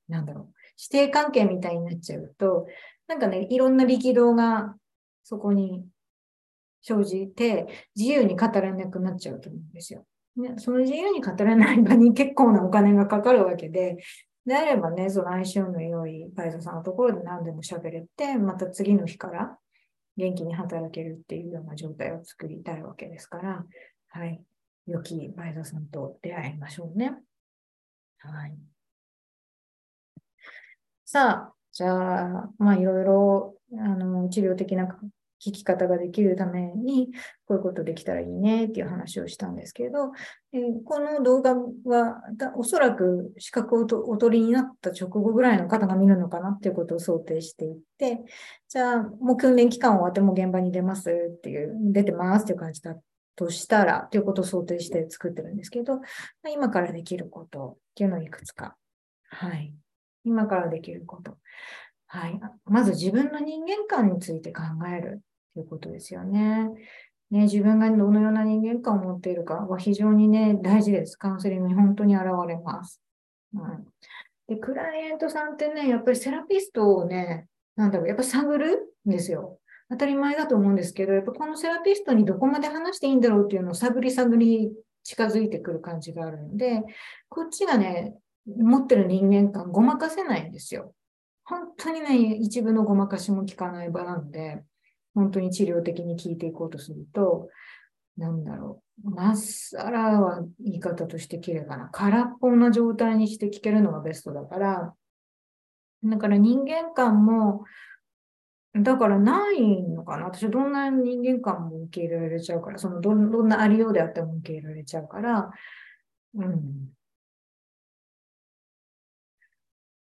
[0.09, 0.55] なんだろう、
[0.93, 2.67] 指定関係みたいになっちゃうと、
[3.07, 4.75] なんかね、いろんな力道が
[5.23, 5.85] そこに
[6.83, 10.05] 生じて、自由に語らなくなっちゃうと思うんですよ。
[10.38, 13.99] ね、その自由に語らない場に結構なお金がかかるわけで、
[14.45, 19.57] であればね、その相性の良いパイゾさんのところで何でも喋れて、また次の日から
[20.18, 23.64] 元気に働けるっていうような状態を作りたいわけですから、
[24.09, 24.42] はい。
[24.87, 27.14] 良き前田さんと出会いましょうね。
[28.18, 28.59] はい。
[31.04, 34.98] さあ、じゃあ、まあいろいろ、あの、治療的な
[35.40, 37.11] 聞き方ができるために、
[37.46, 40.12] こういうことできたらいいねっていう話をしたんですけど、
[40.53, 42.20] えこの動画は
[42.57, 48.20] おそらく資格をお取りになった直後ぐらいの方が見るのかなっていうことを想定していて、
[48.68, 52.96] じゃあもう訓練期間終わっても現場に出ますっていう、出てますっていう感じだ
[53.37, 56.01] としたら、ということを想定して作ってるんですけど、
[56.53, 58.77] 今からできることっていうのをいくつか。
[59.31, 59.74] はい。
[60.24, 61.38] 今からできること。
[62.07, 62.40] はい。
[62.64, 65.22] まず自分の人間観について考える
[65.59, 66.68] いうことですよね。
[67.31, 71.16] ね、自分がどのような人間観を持っているかは非常にね、大事です。
[71.16, 73.03] カウンセリングに本当に現れます。
[73.55, 73.87] うん、
[74.49, 79.59] で、クライアントさんってね、やっぱりセラピストをね、なんだろう、やっぱ探るんですよ。
[79.90, 86.83] 当たり前だと思うんですけど、やっぱこのセラピストにどこまで話していいんだろうっていうのを探り探り近づいてくる感じがあるので、
[87.29, 88.14] こっちがね、
[88.47, 90.94] 持ってる人間観ごまかせないんですよ。
[91.44, 94.62] 本当にね、一部のごまかしも効かない場なので、
[95.18, 97.48] 本当に治療的に聞いていこうとすると、
[98.16, 99.11] なんだろう。
[99.11, 101.88] まっさらは言い方として綺麗かな。
[101.90, 104.94] 空っぽな状態にして聞けるのがベストだから、
[106.04, 107.64] だから人間観も、
[108.74, 110.26] だからないのかな。
[110.26, 115.50] 私どんな人間観も受け入れられちゃうから、そのどどんなありようであっても受け入れられちゃうから、
[116.35, 116.92] うん。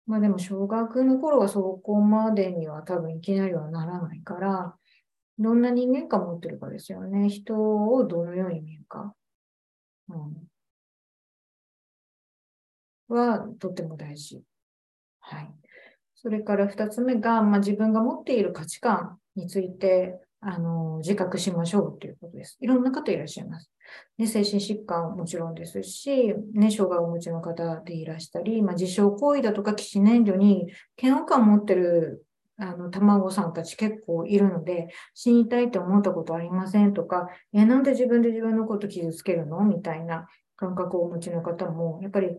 [0.05, 4.75] まあでも小学の頃はそこまでには多分いきなりはならないから、
[5.39, 7.29] どんな人間観を持ってるかですよね。
[7.29, 9.13] 人をどのように見るか。
[10.09, 10.15] う
[13.13, 14.41] ん、はとても大事。
[15.19, 15.49] はい。
[16.15, 22.57] それから二つ目が、まあ、自分が持っている価値観について、あの、自覚しましょうということです。
[22.59, 23.69] いろんな方いらっしゃいます。
[24.17, 30.67] ね、精神疾患もちろんですし、ね、障害をお持ちの方でいらしたり、まあ、自傷行為だとか、起死燃料に
[31.01, 32.25] 嫌悪感を持ってる
[32.59, 39.61] あの、卵さんたち結構いるので、死にたいって思ったことありませんとか、え、なんで自分で自分のこと傷つけるの？
[39.63, 42.29] みたいな感覚をお持ちの方も、やっぱり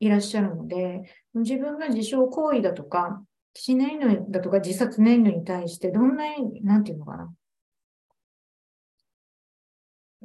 [0.00, 1.02] いらっしゃるので、
[1.34, 3.22] 自分が自傷行為だとか、
[3.54, 6.24] 死燃料だとか自殺燃料に対して、どんな、
[6.62, 7.32] なんていうのかな。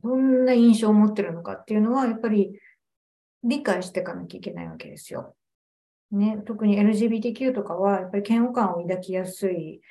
[0.04, 2.60] どんな印象を持ってるのかっていうのは、やっぱり
[3.44, 5.36] 理解していかなきゃいけないわけですよ。
[6.12, 9.82] ね、特に LGBTQ とかは、やっぱり嫌悪感を抱きやすい、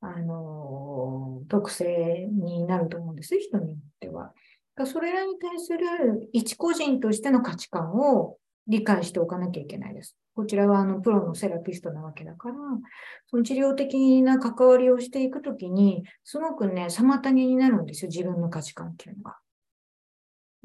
[0.00, 4.32] あの、特性になると思うんです、人によっては。
[4.84, 8.36] それらに対する一個人としての価値観を
[8.66, 10.16] 理解しておかなきゃいけないです。
[10.34, 12.54] こちらはあのプロのセラピストなわけだから、
[13.26, 19.36] その治療的な関わりをしていくときに、すごくね、妨げになるんですよ、自分の価値観っていうのが。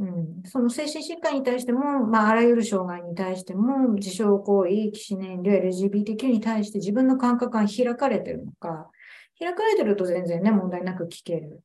[0.01, 8.89] うん、その精神疾患に対しても、まあ、あらゆる障害に対しても、自傷行為、起死燃料、LGBTQ に対して自分の感覚が開かれてるのか、
[9.39, 11.61] 開かれてると全然ね、問題なく聞ける。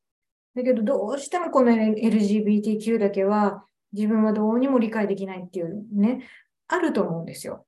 [0.54, 6.28] だけど、どうしてもこの LGBTQ だけは、自分はどうにも理解できないっていうね、
[6.68, 7.64] あると思うんですよ。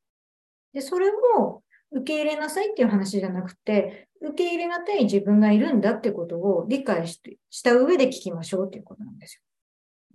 [0.74, 9.36] で、それを受け入れなさいっていう話じゃなくて、受け入れがたい自分がいるんだってことを理解してした上で聞きましょうっていうことなんです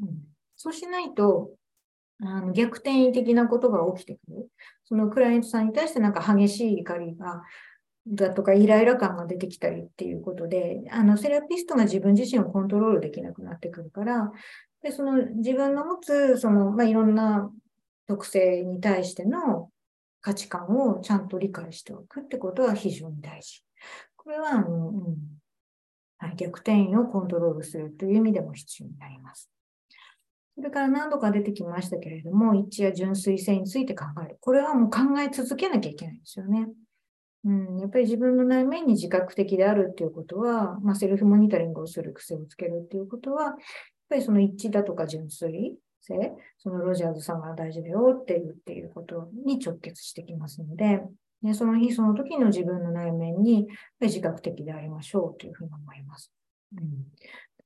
[0.02, 0.08] よ。
[0.08, 0.33] うん
[0.64, 1.52] そうしないと、
[2.22, 4.50] あの逆転的なことが起きてくる。
[4.86, 7.42] そのクライアントさんに対してなんか激しい怒りが、
[8.08, 14.32] だとかイライラ感が出てきたりっていうことで、あの、セラピストが自分自身をコントロールできなくなってくるから、
[14.82, 17.52] で、その自分の持つ、その、まあ、いろんな
[18.08, 19.70] 特性に対しての
[20.22, 23.66] 価値観をちゃんと理解しておくってことは非常に大事。
[24.16, 25.18] これは、あの、うん、
[26.20, 29.50] はい、逆転をコントロールするという意味でも必要になります。
[30.56, 34.38] それから何度か出てきましたけれども、一致や純粋性について考える。
[34.40, 36.68] これはもう考え続けなきゃいけないんですよね。
[37.46, 43.56] うん、やっぱり自分の内面に自覚的であるっていうことは、まあ、セルフモニタリングをする癖をつけるっていうことは、やっ
[44.10, 51.02] ぱりその一致だとか純粋性、そのロジャーズさんが大事だよっていうっていうことに直結してきますので、
[51.42, 53.68] ね、その日その時の自分の内面に
[54.00, 56.32] 自覚的でありましょうというふうに思います。
[56.78, 57.06] うん、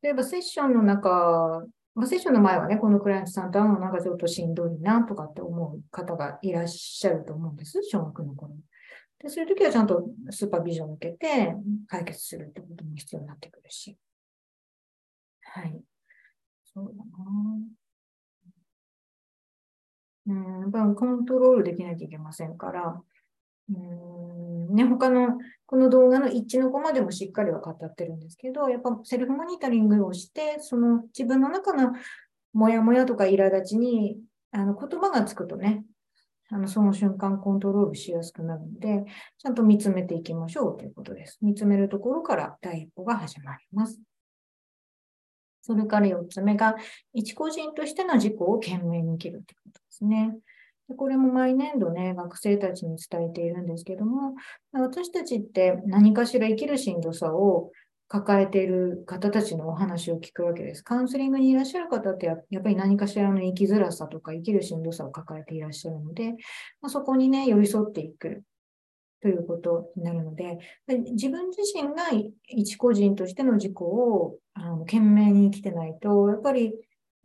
[0.01, 1.63] 例えばセッションの中、
[2.05, 8.53] セッションの前はね、このクライアントさんと会うのなんかちょっとしんどいなとかって思う方がいらっしゃると思うんです、小学の頃。
[9.19, 11.55] で、そういう時はちゃんとスーパービジョンを受けて
[11.87, 13.97] 解決するってことも必要になってくるし。
[15.41, 15.81] はい。
[16.63, 17.03] そうだな。
[20.27, 23.01] うん、やっぱコントロールできなきゃいけませんから、
[23.69, 31.93] うんね、他の、この動画の一致のコマでもしっかりは語ってるんですけど、やっぱセルフモニタリングをして、その自分の中の
[32.53, 34.17] モヤモヤとか苛立ちに
[34.51, 35.83] あの言葉がつくとね、
[36.49, 39.03] あのその瞬間コントロールしやすくなるので、
[39.37, 41.39] ちゃんと見つめていきましょうということです。
[41.41, 43.99] 見つめるところから第一歩が始まります。
[45.61, 46.75] それから4つ目が、
[47.13, 50.37] 一個人としての自己を懸命に生きるということですね。
[50.89, 54.35] でこれも毎年度ね、学生たちに伝えているんですけども、
[54.71, 57.71] 私たちって何かしら生きるしんどさを
[58.07, 60.83] 抱えている方たちのお話を聞くわけです。
[60.83, 66.31] カウンセリングにいらっしゃる方ってやっぱり何かしらの生きづらさとか生きるしんどさを抱えていらっしゃるので、
[66.81, 68.43] まあ、そこにね、寄り添っていく
[69.21, 72.05] ということになるので、自分自身が
[72.47, 76.73] 一個人としての自己をあの懸命に生きてないと、やっぱり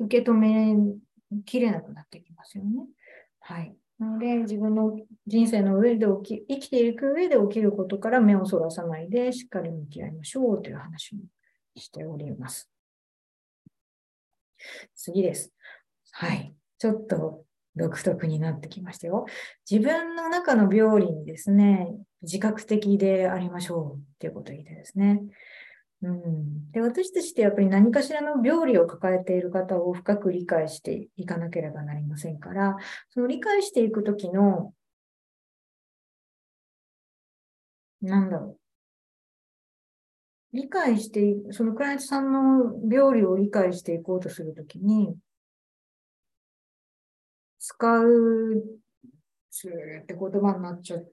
[0.00, 0.74] 受け止め
[1.44, 2.86] きれなくなってきますよね。
[3.42, 3.76] はい。
[3.98, 11.18] なので、自分の人生の上で起き、生きていく上で起きることから目をそらさないで、しっかり向き合いましょうという話を
[11.76, 12.68] しております。
[14.94, 15.52] 次です。
[16.12, 16.54] はい。
[16.78, 17.44] ちょっと
[17.76, 19.26] 独特になってきましたよ。
[19.70, 25.22] 自分の中の病理にですね、自覚的でありましょうっていうことを言いたいですね。
[26.02, 32.76] うん、で私たちってやっぱり何かしらの病理を抱えている方を深く理解していかなければなりませんから、
[33.10, 34.74] その理解していくときの、
[38.00, 38.58] なんだろ
[40.52, 40.56] う。
[40.56, 45.16] 理解して、そのクライアントさんの病理を理解していこうとするときに、
[47.58, 48.62] 使う、
[49.50, 51.12] つーって言葉になっちゃう。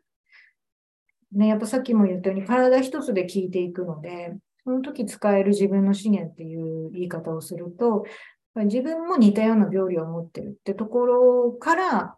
[1.32, 8.06] ね、やっぱさっきも言ったように体一つで聞いていくので、その時使える自分の資源っていう言い方をすると、
[8.56, 12.18] 自分も似たような病理を持ってるってところから、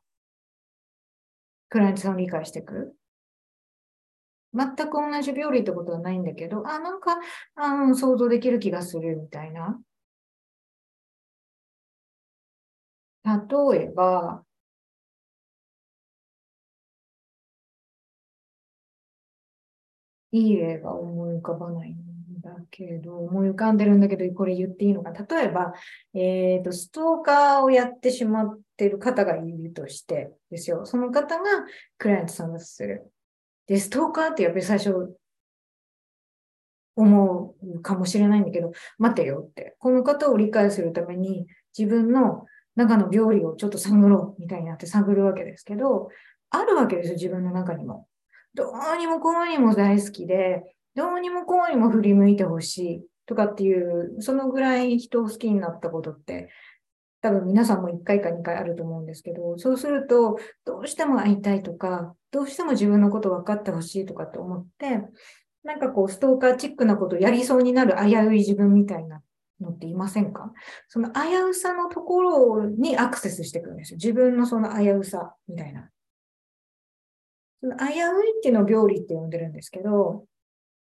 [1.70, 2.96] クライアントさんを理解していく。
[4.54, 7.18] 全く同じ病理ってことはないんだけど、あ、なんか、
[7.56, 9.80] あの、想像できる気がするみたいな。
[13.24, 14.44] 例えば、
[20.34, 21.96] いい例が思い浮かばない
[22.42, 25.12] だけど、思い浮かんでるんだけど、これ言っていいのか。
[25.12, 25.74] 例えば、
[26.14, 30.86] えっ、ー、と、ストーカーをやってしまってる方がいるとしてですよ。
[30.86, 31.44] その方が
[31.98, 33.12] クライアントさんだとする。
[33.68, 35.16] で、ストーカーってやっぱり最初、
[36.96, 39.76] 思うかもしれないんだけど、待てよって。
[39.80, 46.10] この方を理解するために、自分の中の病理をちょっと探ろうみたいになって探るわけですけど、
[46.50, 48.08] あるわけですよ、自分の中にも。
[48.54, 56.50] どうにもこうにも大好きで、どうにもこうにも振り向いてほしいとかっていう、そのぐらい人を好きになったことって、
[57.22, 65.02] 多分皆さんも1回か2回あると思うんですけど、そうすると、どうしても会いたいとか、どうしても自分のこと分かってほしいとかって思って、
[65.64, 69.22] なんかこう、ストーカーチックなことをやりそうになる危うい自分みたいな
[69.60, 70.52] のっていませんか？
[70.88, 71.20] その危
[71.52, 73.98] うさのところにアクセスしていくんですよ。
[73.98, 75.90] 自分のその危うさみたいな。
[77.62, 80.26] その危ういっていうのを病理って呼んでるんですけど、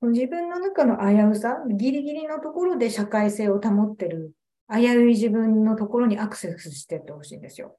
[0.02, 4.32] 自分の中の危うさ、ギリギリのところで社会性を保ってる
[4.70, 7.78] 危うい自分のところにアクセスしていってほしいんですよ。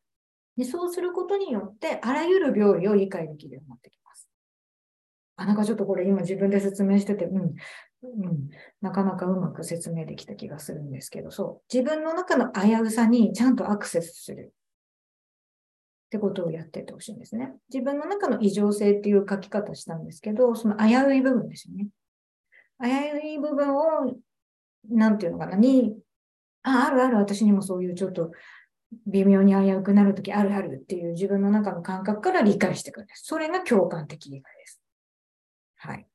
[0.58, 4.28] でそうすることによって、あらゆる病理を理解できるようになってきます。
[5.36, 7.46] あ、なんかちょっとこれ今自分で説明してて、うん、う
[8.28, 8.50] ん、
[8.82, 11.74] なかなかうまく説明できた気がするんですけど、そう。
[11.74, 14.54] 自分の中の危うさにちゃんとアクセスする。
[16.08, 17.54] ってことをやっててほしいんですね。
[17.72, 21.88] 自分の中の異常性っていう書き方したんですけど、その危うい部分ですよね。
[22.82, 24.16] 危うい部分を、
[24.90, 25.98] なんていうのかな、に、
[26.64, 28.32] あ、あるある、私にもそういうちょっと
[29.06, 33.24] 微妙に危うくなるときあるあるっていう自分の中の感覚から理解していくんです。
[33.26, 34.82] それが共感的理解です。
[35.78, 36.08] はい。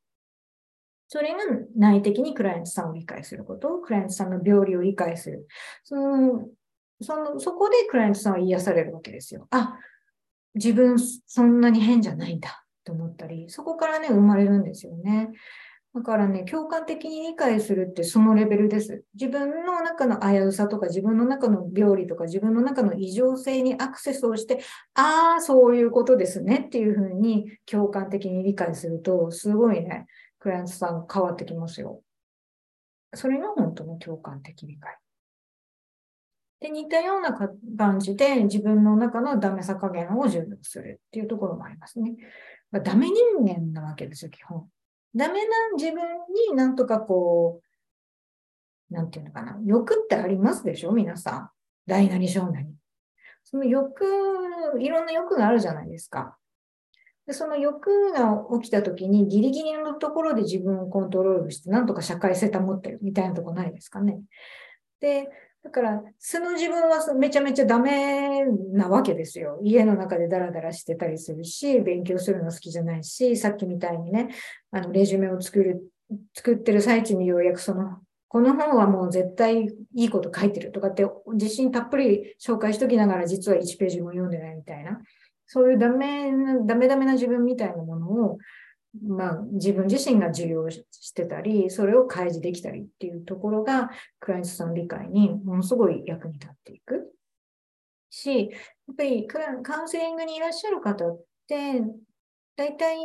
[1.08, 1.38] それが
[1.76, 5.46] 内的にクライアントさんを理解すること、クライアントさんの病理を理解する。
[5.84, 6.48] その、
[7.02, 9.46] その、そこでクライアントさんは癒されるわけですよ。
[9.50, 9.76] あ、
[10.54, 15.30] 自分そんなに変じゃないんだと思ったり、そこからね、生まれるんですよね。
[15.94, 19.04] だからね、共感的に理解するってそのレベルです。
[19.12, 24.60] 自分の中の危うさとか、自分の中の病理とか、自分の中の異常性にアクセスをして、
[24.94, 30.06] ああ、そういうことですねっていうふうに共感的に理解すると、すごいね、
[30.38, 32.02] クライアントさん変わってきますよ。
[33.12, 34.96] それが本当の共感的理解。
[36.60, 42.14] で、似たような感じで自分の中のダメさ加減を重要するっていうところもありますね。
[42.82, 44.70] ダメ人間なわけですよ、基本。
[45.14, 46.02] ダメな自分
[46.50, 47.60] になんとかこ
[48.90, 49.58] う、なんていうのかな。
[49.64, 50.92] 欲ってありますでしょ？
[50.92, 51.50] 皆さん。
[51.86, 52.68] 大なり小なり。
[53.42, 54.04] その欲、
[54.78, 56.36] いろんな欲があるじゃないですか。
[57.26, 64.20] でその欲が起きた時にギリギリのところで自分をコントロールして、なんとか社会性保ってるみたいなとこないですかね。
[65.00, 65.28] で、
[65.62, 69.60] だから、素の自分はめちゃめちゃダメなわけですよ。
[69.62, 74.30] 家の中でダラダラしてたりするし、勉強するの好きじゃないし、さっきみたいにね、
[74.72, 75.84] あの、レジュメを作る、
[76.34, 85.00] 作ってる最中にようやくその、この本はもう絶対いいこと書いてるとかって自信たっぷり紹介しときながら実は1ページも読んでないみたいな、
[85.46, 86.32] そういうダメ、
[86.66, 88.38] ダメダメな自分みたいなものを
[89.00, 93.90] まあ、自分自身が授業してたり、それを開示できたりっていうところが、
[94.20, 97.14] クライアントさん理解にものすごい役に立っていく。
[98.10, 98.58] し、や
[98.92, 101.82] っぱりカウンセリングにいらっしゃる方って、
[102.54, 102.98] 大体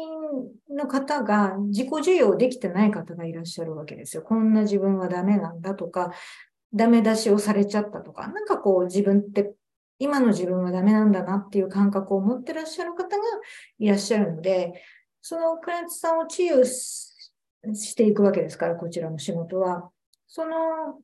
[0.69, 4.23] の方が自己授与できてない方がいらっしゃるわけですよ。
[4.23, 6.11] こんな自分はダメなんだとか、
[6.73, 9.53] ダメ出しをされちゃったとか、なんかこう自分って
[9.99, 13.23] 今の自分はダメなんだなっていう感覚を持ってらっしゃる方が
[13.79, 14.81] いらっしゃるので、
[15.29, 19.91] そのクライアントさんを治癒していくわけですから、こちらの仕事は。
[20.25, 21.01] その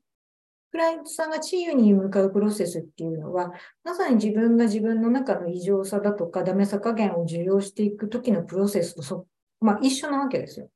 [0.71, 3.51] クライアントさんが治癒に向かうプロセスっていうのは、
[3.83, 9.27] まさに自分が自分の中の異常さだとかダメさ加減を受容していくときのプロセスとそ、
[9.59, 10.69] まあ、一緒なわけですよ。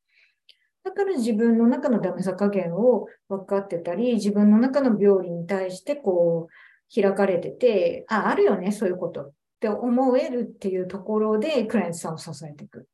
[0.84, 9.32] だから自分の中のダメさ加減を分かってたり、自分の中の病理に対してこう開かれてて、あ、あるよね、そういうことっ
[9.62, 12.90] て思えるっていうところでクライアントさんを支えていく。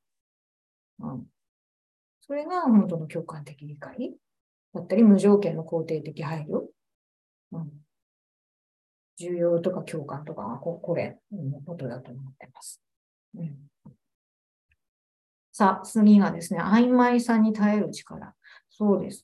[0.99, 1.25] うん。
[2.21, 4.15] それが本当の共感的理解
[4.73, 6.63] だったり、無条件の肯定的配慮。
[7.51, 7.71] うん。
[9.17, 12.81] 重要とか共感とかがここれのことだと思ってます。
[13.35, 13.55] うん。
[15.51, 18.33] さあ、次がですね、曖昧さに耐える力。
[18.69, 19.23] そうです。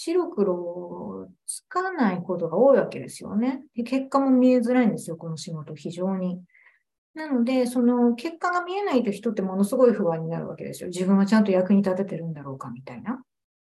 [0.00, 3.62] 白黒つかないことが多いわけですよね。
[3.74, 6.40] で結果も見えづらいんですよ、この仕事、非常に。
[7.18, 10.88] なので、その結果が見えないと人ってものすごい不安になるわけですよ。
[10.88, 13.20] 自分はちゃんと役に立ててるんだろうかみたいな。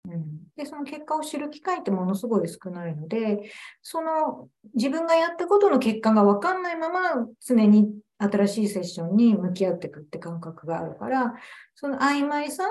[0.08, 0.24] うん、
[0.56, 3.50] で、その結果を知る機会ってものすごい少ないので、
[3.82, 11.34] その自分がやったことの結果がわかんないまま常に新しいセッションに向き合っていくって感覚があるから、
[11.74, 12.64] その曖昧さ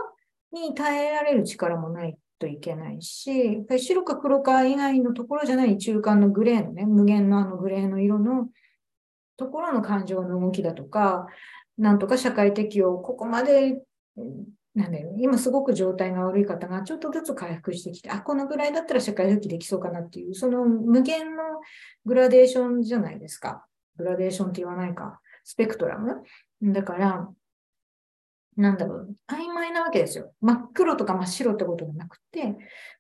[0.52, 8.50] に耐えられる力もないといけないし、やっぱり白か黒か以外のところじゃない中間のグレーのね、無限のあのグレーの色の
[9.42, 11.26] ところの感情の動きだとか、
[11.80, 13.82] なんとか社会適応、ここまで、
[14.76, 21.44] なんだよ、今すごく状態が悪い方がちょっとずつ回復してきて、あ、このぐらいだったら社会復帰できそうかなっていう、その無限の
[22.06, 23.66] グラデーションじゃないですか。
[23.98, 25.20] グラデーションって言わないか。
[25.44, 26.22] スペクトラム。
[26.62, 27.28] だから、
[28.58, 30.34] なんだろう、曖昧なわけですよ。
[30.42, 32.56] 真っ黒とか真っ白ってことじゃなくて、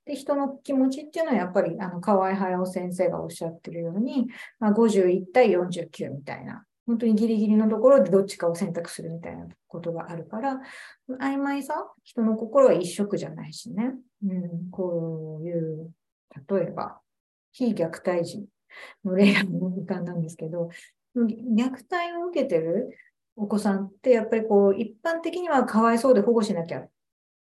[0.06, 4.28] で、人の気持ちっていうのはやっぱり、あの、河合隼先生がおっしゃってるように、
[4.60, 10.60] まあ、51対49みたいな、本当にギリギリのところでどっちかを選択するみたいなことがあるから、
[11.20, 13.92] 曖昧さ、人の心は一色じゃないしね。
[14.26, 15.92] うん、こういう、
[16.50, 17.00] 例えば、
[17.52, 18.46] 非虐待児
[19.04, 20.70] の例が浮かんだんですけど、
[21.16, 22.90] 虐待を受けてる
[23.36, 26.90] お子さんってやっぱりこう一般的にはかわいそうで保護しなきゃっ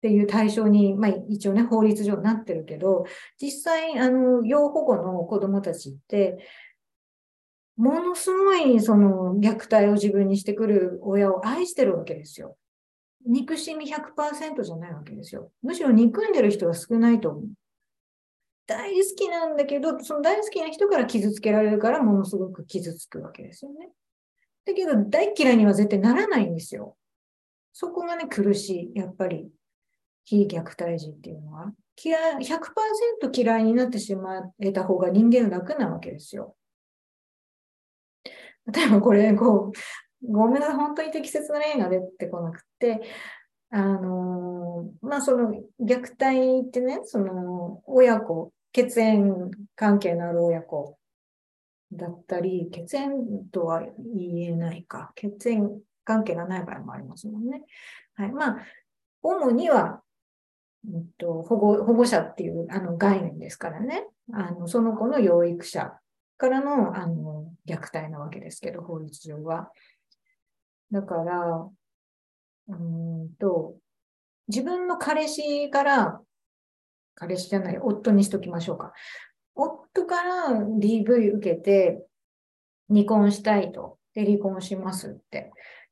[0.01, 3.05] ていう対象に、まあ、一応ね法律上なってるけど
[3.41, 6.37] 実際あの要保護の子どもたちって
[7.77, 12.57] ものすごいその虐待を自分にしてくる親を愛してるわけですよ。
[13.25, 15.51] 憎しみ100%じゃないわけですよ。
[15.61, 17.43] むしろ憎んでる人は少ないと思う。
[18.65, 23.89] 大好きなんだけど、その大好きな人から傷つけられるからものすごく傷つくわけですよね。
[24.67, 26.97] だけど、大嫌いには絶対ならないんですよ。
[27.71, 28.99] そこがね、苦しい。
[28.99, 29.49] やっぱり、
[30.25, 31.73] 非虐待児っていうのは。
[32.03, 36.55] 嫌い、100%嫌いになってしまえた方が人間楽なわけですよ。
[38.71, 39.71] 例えばこれ、こ
[40.21, 43.01] う、ごめんなさい、本当に適切な例が出てこなくて、
[43.69, 50.96] あのまあ、その虐待ってね、その親子、血縁関係のある親子
[51.91, 57.63] だったり、血縁とは言えないか、血縁関係がない場合もありますもんね。
[58.15, 58.31] はい。
[58.31, 58.57] まあ、
[59.21, 60.01] 主には、
[60.87, 64.07] うんと、保護保護者っていうあの概念ですからね。
[64.33, 65.93] あのその子の養育者
[66.37, 69.71] からのあの虐待なわけですけど、法律上は。
[70.91, 71.69] だから、
[72.69, 73.75] うんと、
[74.47, 76.21] 自分の彼氏から、
[77.15, 78.93] 彼氏じゃない、夫にしときましょうか。
[79.97, 82.03] 夫から DV 受けて、
[82.89, 83.97] 離婚したいと。
[84.13, 85.51] で、離婚しますって。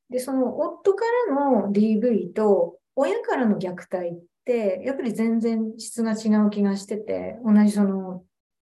[0.09, 8.23] で、その夫からの DV と親からの虐待って、やっぱり全然質が違う気がしてて、同じその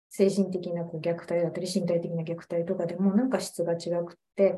[0.10, 4.58] 精神的なこう虐待だったり身体的な虐待とかでもなんか質が違くって、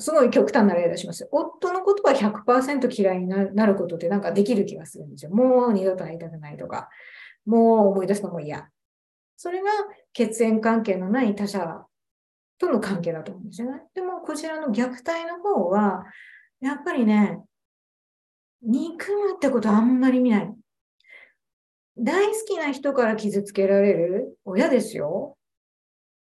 [0.00, 1.28] すごい極端な例出します。
[1.32, 5.30] 夫のことは100%嫌いになることってなんかできる気がするんですよ。
[5.32, 6.88] もう二度と会いたくないとか、
[7.46, 8.68] もう思い出すのも嫌。
[9.40, 9.70] それが
[10.12, 11.86] 血縁関係のない他者
[12.58, 13.82] との関係だと思うんですよね。
[13.94, 16.04] でも、こちらの虐待の方は、
[16.60, 17.38] やっぱりね、
[18.62, 20.54] 憎むってことあんまり見ない。
[21.96, 25.38] 大好きな人から傷つけられる親ですよ。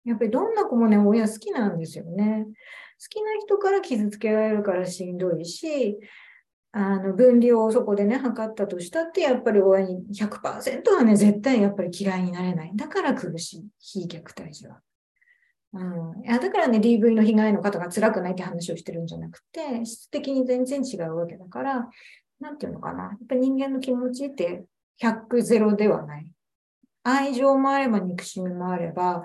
[0.06, 2.46] やっぱりどんな子もね、親好きなんですよね。
[2.46, 2.52] 好
[3.10, 5.98] きな人から傷つけられるからしんどいし、
[6.76, 12.72] あの分離をそこでね、測ったとしたって、やっぱり親に100%はね、絶対やっぱり嫌いになれない。
[12.74, 14.80] だから苦しい、非虐待児は。
[15.72, 21.88] うん、いやだからね、DV の被害の方が辛くないって話をしてるんじゃなくて、質的に全然違うわけだから、
[22.40, 23.04] なんていうのかな。
[23.04, 24.64] やっぱ人間の気持ちって
[25.00, 26.26] 100ゼロではない。
[27.04, 29.22] 愛情もあれば憎しみもあれば、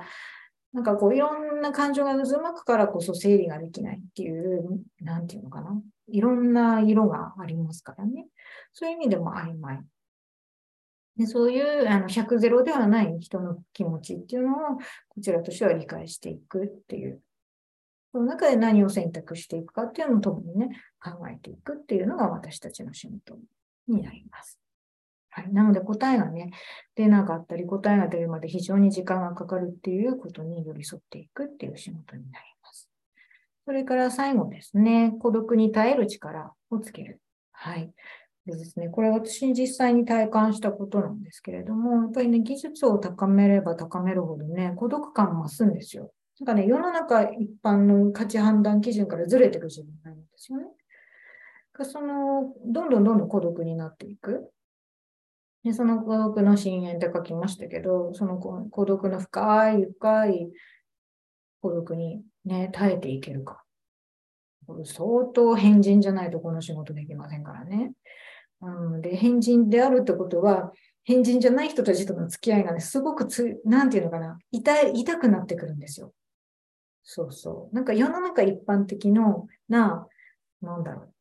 [0.71, 5.81] なんかこういろんな感情が渦巻くからこそ整理ができないっていう、なんていうのかな。
[6.11, 8.27] いろんな色がありますからね。
[8.73, 9.81] そういう意味でも曖昧。
[11.17, 14.55] でそういうあの100ゼロではない人の気持ちっていうのを
[15.09, 17.21] こちらとしては理解していくっていう。
[18.11, 23.37] その中で何を選択していくかっていうのを共にね、考えていくっていうのが私たちの仕事
[23.87, 24.59] になります。
[25.29, 25.53] はい。
[25.53, 26.51] なので答えがね、
[26.95, 32.48] 出なかったり、答えが出るまで非常に時間がかかるっていうことに寄り添っていくっていう仕事になります。
[33.69, 37.21] それから最後ですね、孤独に耐える力をつける。
[37.51, 37.93] はい。
[38.47, 46.11] でですね、これ私実際に体感したことなんですけれども、やっぱりね、技術を高めれば高めるほどね、孤独感増すんですよ。
[46.39, 50.65] なんかね、世の中一般の価値判断基準からずれていく自分がいるんですよね。
[51.83, 54.51] その、どんどんどんどん孤独になっていく。
[55.63, 60.51] で、その孤独の深淵って書きましたけど、その孤独の深い深い
[61.61, 63.63] 孤独にね、耐えていけるか。
[64.83, 67.93] 相当変人じゃないとこの仕事できませんからね。
[68.61, 70.73] うん、で、変人であるってことは、
[71.03, 76.13] 変人じゃない人たちとの付き合いがね、すごくつ、なんていうのかな、痛い、痛くなってくるんですよ。
[77.03, 77.75] そうそう。
[77.75, 80.07] なんか世の中一般的のな、
[80.61, 81.13] なんだろう。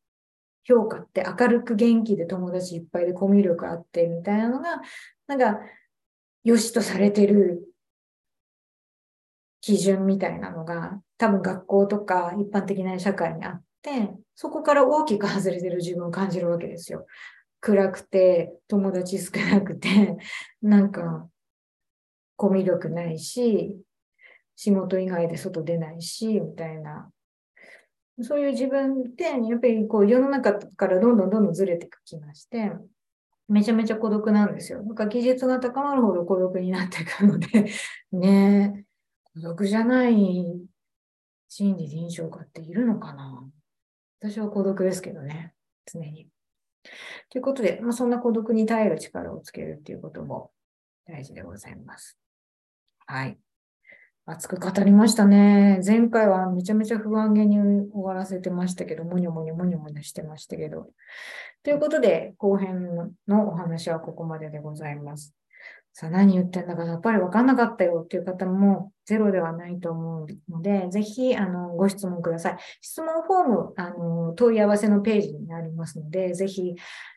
[0.63, 4.81] 評価って明るく元気で友達いっぱいでコミュ力あってみたいなのが、
[5.27, 5.59] なんか、
[6.43, 7.68] 良しとされてる
[9.61, 17.05] 基準みたいなのが、多分学校とか一般的な社会にあって、そこから大きく外れてる自分を感じるわけですよ。
[17.61, 20.17] 暗くて、友達少なくて、
[20.61, 21.27] なんか、
[22.37, 23.77] コミュ力ないし、
[24.55, 27.09] 仕事以外で外出ないし、みたいな
[28.23, 32.71] そういう自分って、やっぱりこう世の中からどんどんどんどんずれてきまして、
[33.47, 34.83] めちゃめちゃ孤独なんですよ。
[34.83, 37.65] なんか技術が高まるほど孤独になっていくので
[38.11, 38.85] ね
[39.35, 40.15] 孤独じゃない
[41.47, 43.43] 心理臨床家っているのかな？
[44.21, 45.53] 私は孤独ですけどね、
[45.85, 46.27] 常に。
[47.29, 50.51] ということで、まあ、そんな孤独に耐える力をつけるっていうことも
[51.07, 52.17] 大事でございます。
[53.05, 53.37] はい。
[54.25, 55.79] 熱く語りましたね。
[55.85, 60.91] 前回はめちゃめちゃ不安げに終わらせてましたけど、もにょもにょもにょもにょしてましたけど。
[61.63, 65.33] ということで、後編のお話はここまででございます。
[65.93, 72.57] さあ、何言ってんだかやっぱり分かんなかったよっていう方もゼロではないと思うので、ぜひ、あの、ご質問ください。
[72.81, 76.75] 質問フォーム、あの、問い合わせのページにありますので、ぜひ、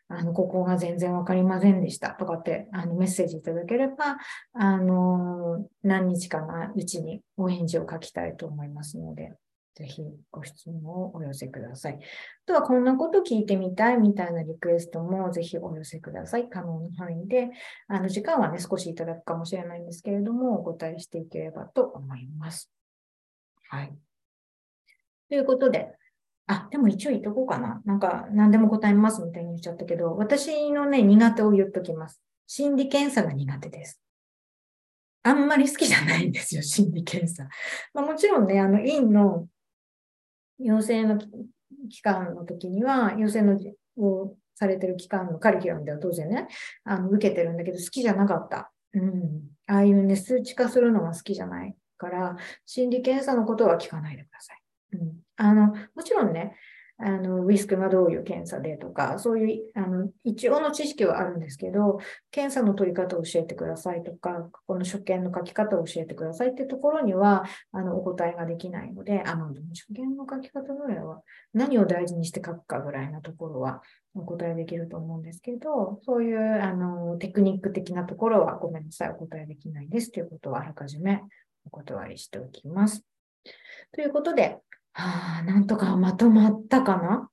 [0.08, 4.18] あの、ここが全然わかりませんでしたとかって、あの、メッセージいただければ、
[4.54, 9.34] あの、何日かのうちにお返事を書きたいと思いますので、
[9.74, 11.94] ぜひご質問をお寄せください。
[11.94, 11.98] あ
[12.46, 16.48] とはこんなこと聞いてみたいみたいなリクエストもぜひお寄せください。
[16.48, 17.50] 可能な範囲で、
[17.88, 22.70] あの時間はね、少しいただくかもしれないんですけれども、お答えしていければと思います。
[23.70, 23.94] はい。
[25.28, 25.94] ということで、
[26.46, 27.80] あ、でも一応言っとこうかな。
[27.86, 32.20] なんか、何でも答えますみたいに言っちゃったけど、私のね、苦手を言っときます。
[32.46, 34.02] 心理検査が苦手です。
[35.22, 37.48] あんまり好きじゃないんですよ、心理検査。
[37.94, 39.46] まあ、もちろんね、あの、院の
[40.58, 41.18] 陽性の
[41.88, 43.58] 期間の時には、陽性の
[43.96, 46.48] をされてる期間のカリキュラムでは当然ね、
[46.84, 48.72] あの受けてるんだけど、好きじゃなかった。
[48.94, 49.42] うん。
[49.66, 52.36] ああいうね、数値化するのは好きじゃないから、
[52.66, 54.62] 心理検査のことは聞かないでください。
[54.92, 55.12] うん。
[55.36, 56.56] あの、もちろんね、
[57.04, 61.98] あの、ウィスクがどういう検査でとか、そういう、あの、一応の知識はあるんですけど、
[62.30, 71.22] 検査の取り方を教えてくださいとか、この所見の書き方を教えてくださいっていうところには、あの、お答えができないので、あの、所見の書き方ぐらいは、
[71.52, 73.82] 何を大事にして書くかぐらいなところは、
[74.14, 81.22] お答えできると思うんですけど、そういう、あの、テクニック的なところは、ごめんなさい、お答えできないですということは、あらかじめ
[81.66, 83.04] お断りしておきます。
[83.92, 84.58] ということで、
[84.94, 87.28] はあ、なんとかまとまったかな？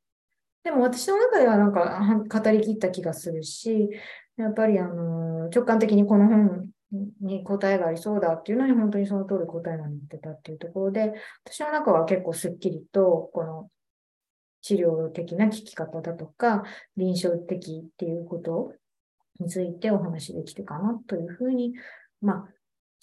[0.64, 2.02] でも私の中ではなんか
[2.42, 3.90] 語りきった気がするし、
[4.38, 6.70] やっぱりあの直感的にこの本
[7.22, 11.14] に答えがありそうだっていうのに本当にその通り答えが載ってたっていうところで、
[11.46, 13.70] 私の中は結構すっきりと、この
[14.62, 16.64] 治療的な聞き方だとか、
[16.98, 18.74] 臨床的っていうこと
[19.40, 21.74] についてお話できてかなというふうに、
[22.22, 22.46] まあ、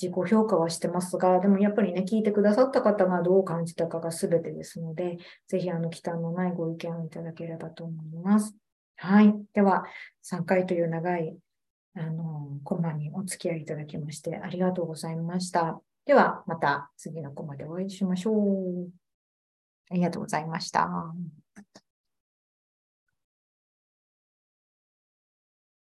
[0.01, 5.16] 自己評価はしてますが、でもやっぱりね、聞いてくださった方がどう感じたかが全てですので、
[5.49, 8.55] ぜひあの、忌憚のないご意見をいただければと思います。
[8.97, 9.34] はい。
[9.55, 9.84] では、
[10.22, 11.36] 3回という長い、
[11.94, 15.80] あの、コマにお付き合いいただきましてありがとうございました。
[16.05, 18.90] では、また次のコマでお会いしましょう。
[19.90, 21.14] ありがとうございました。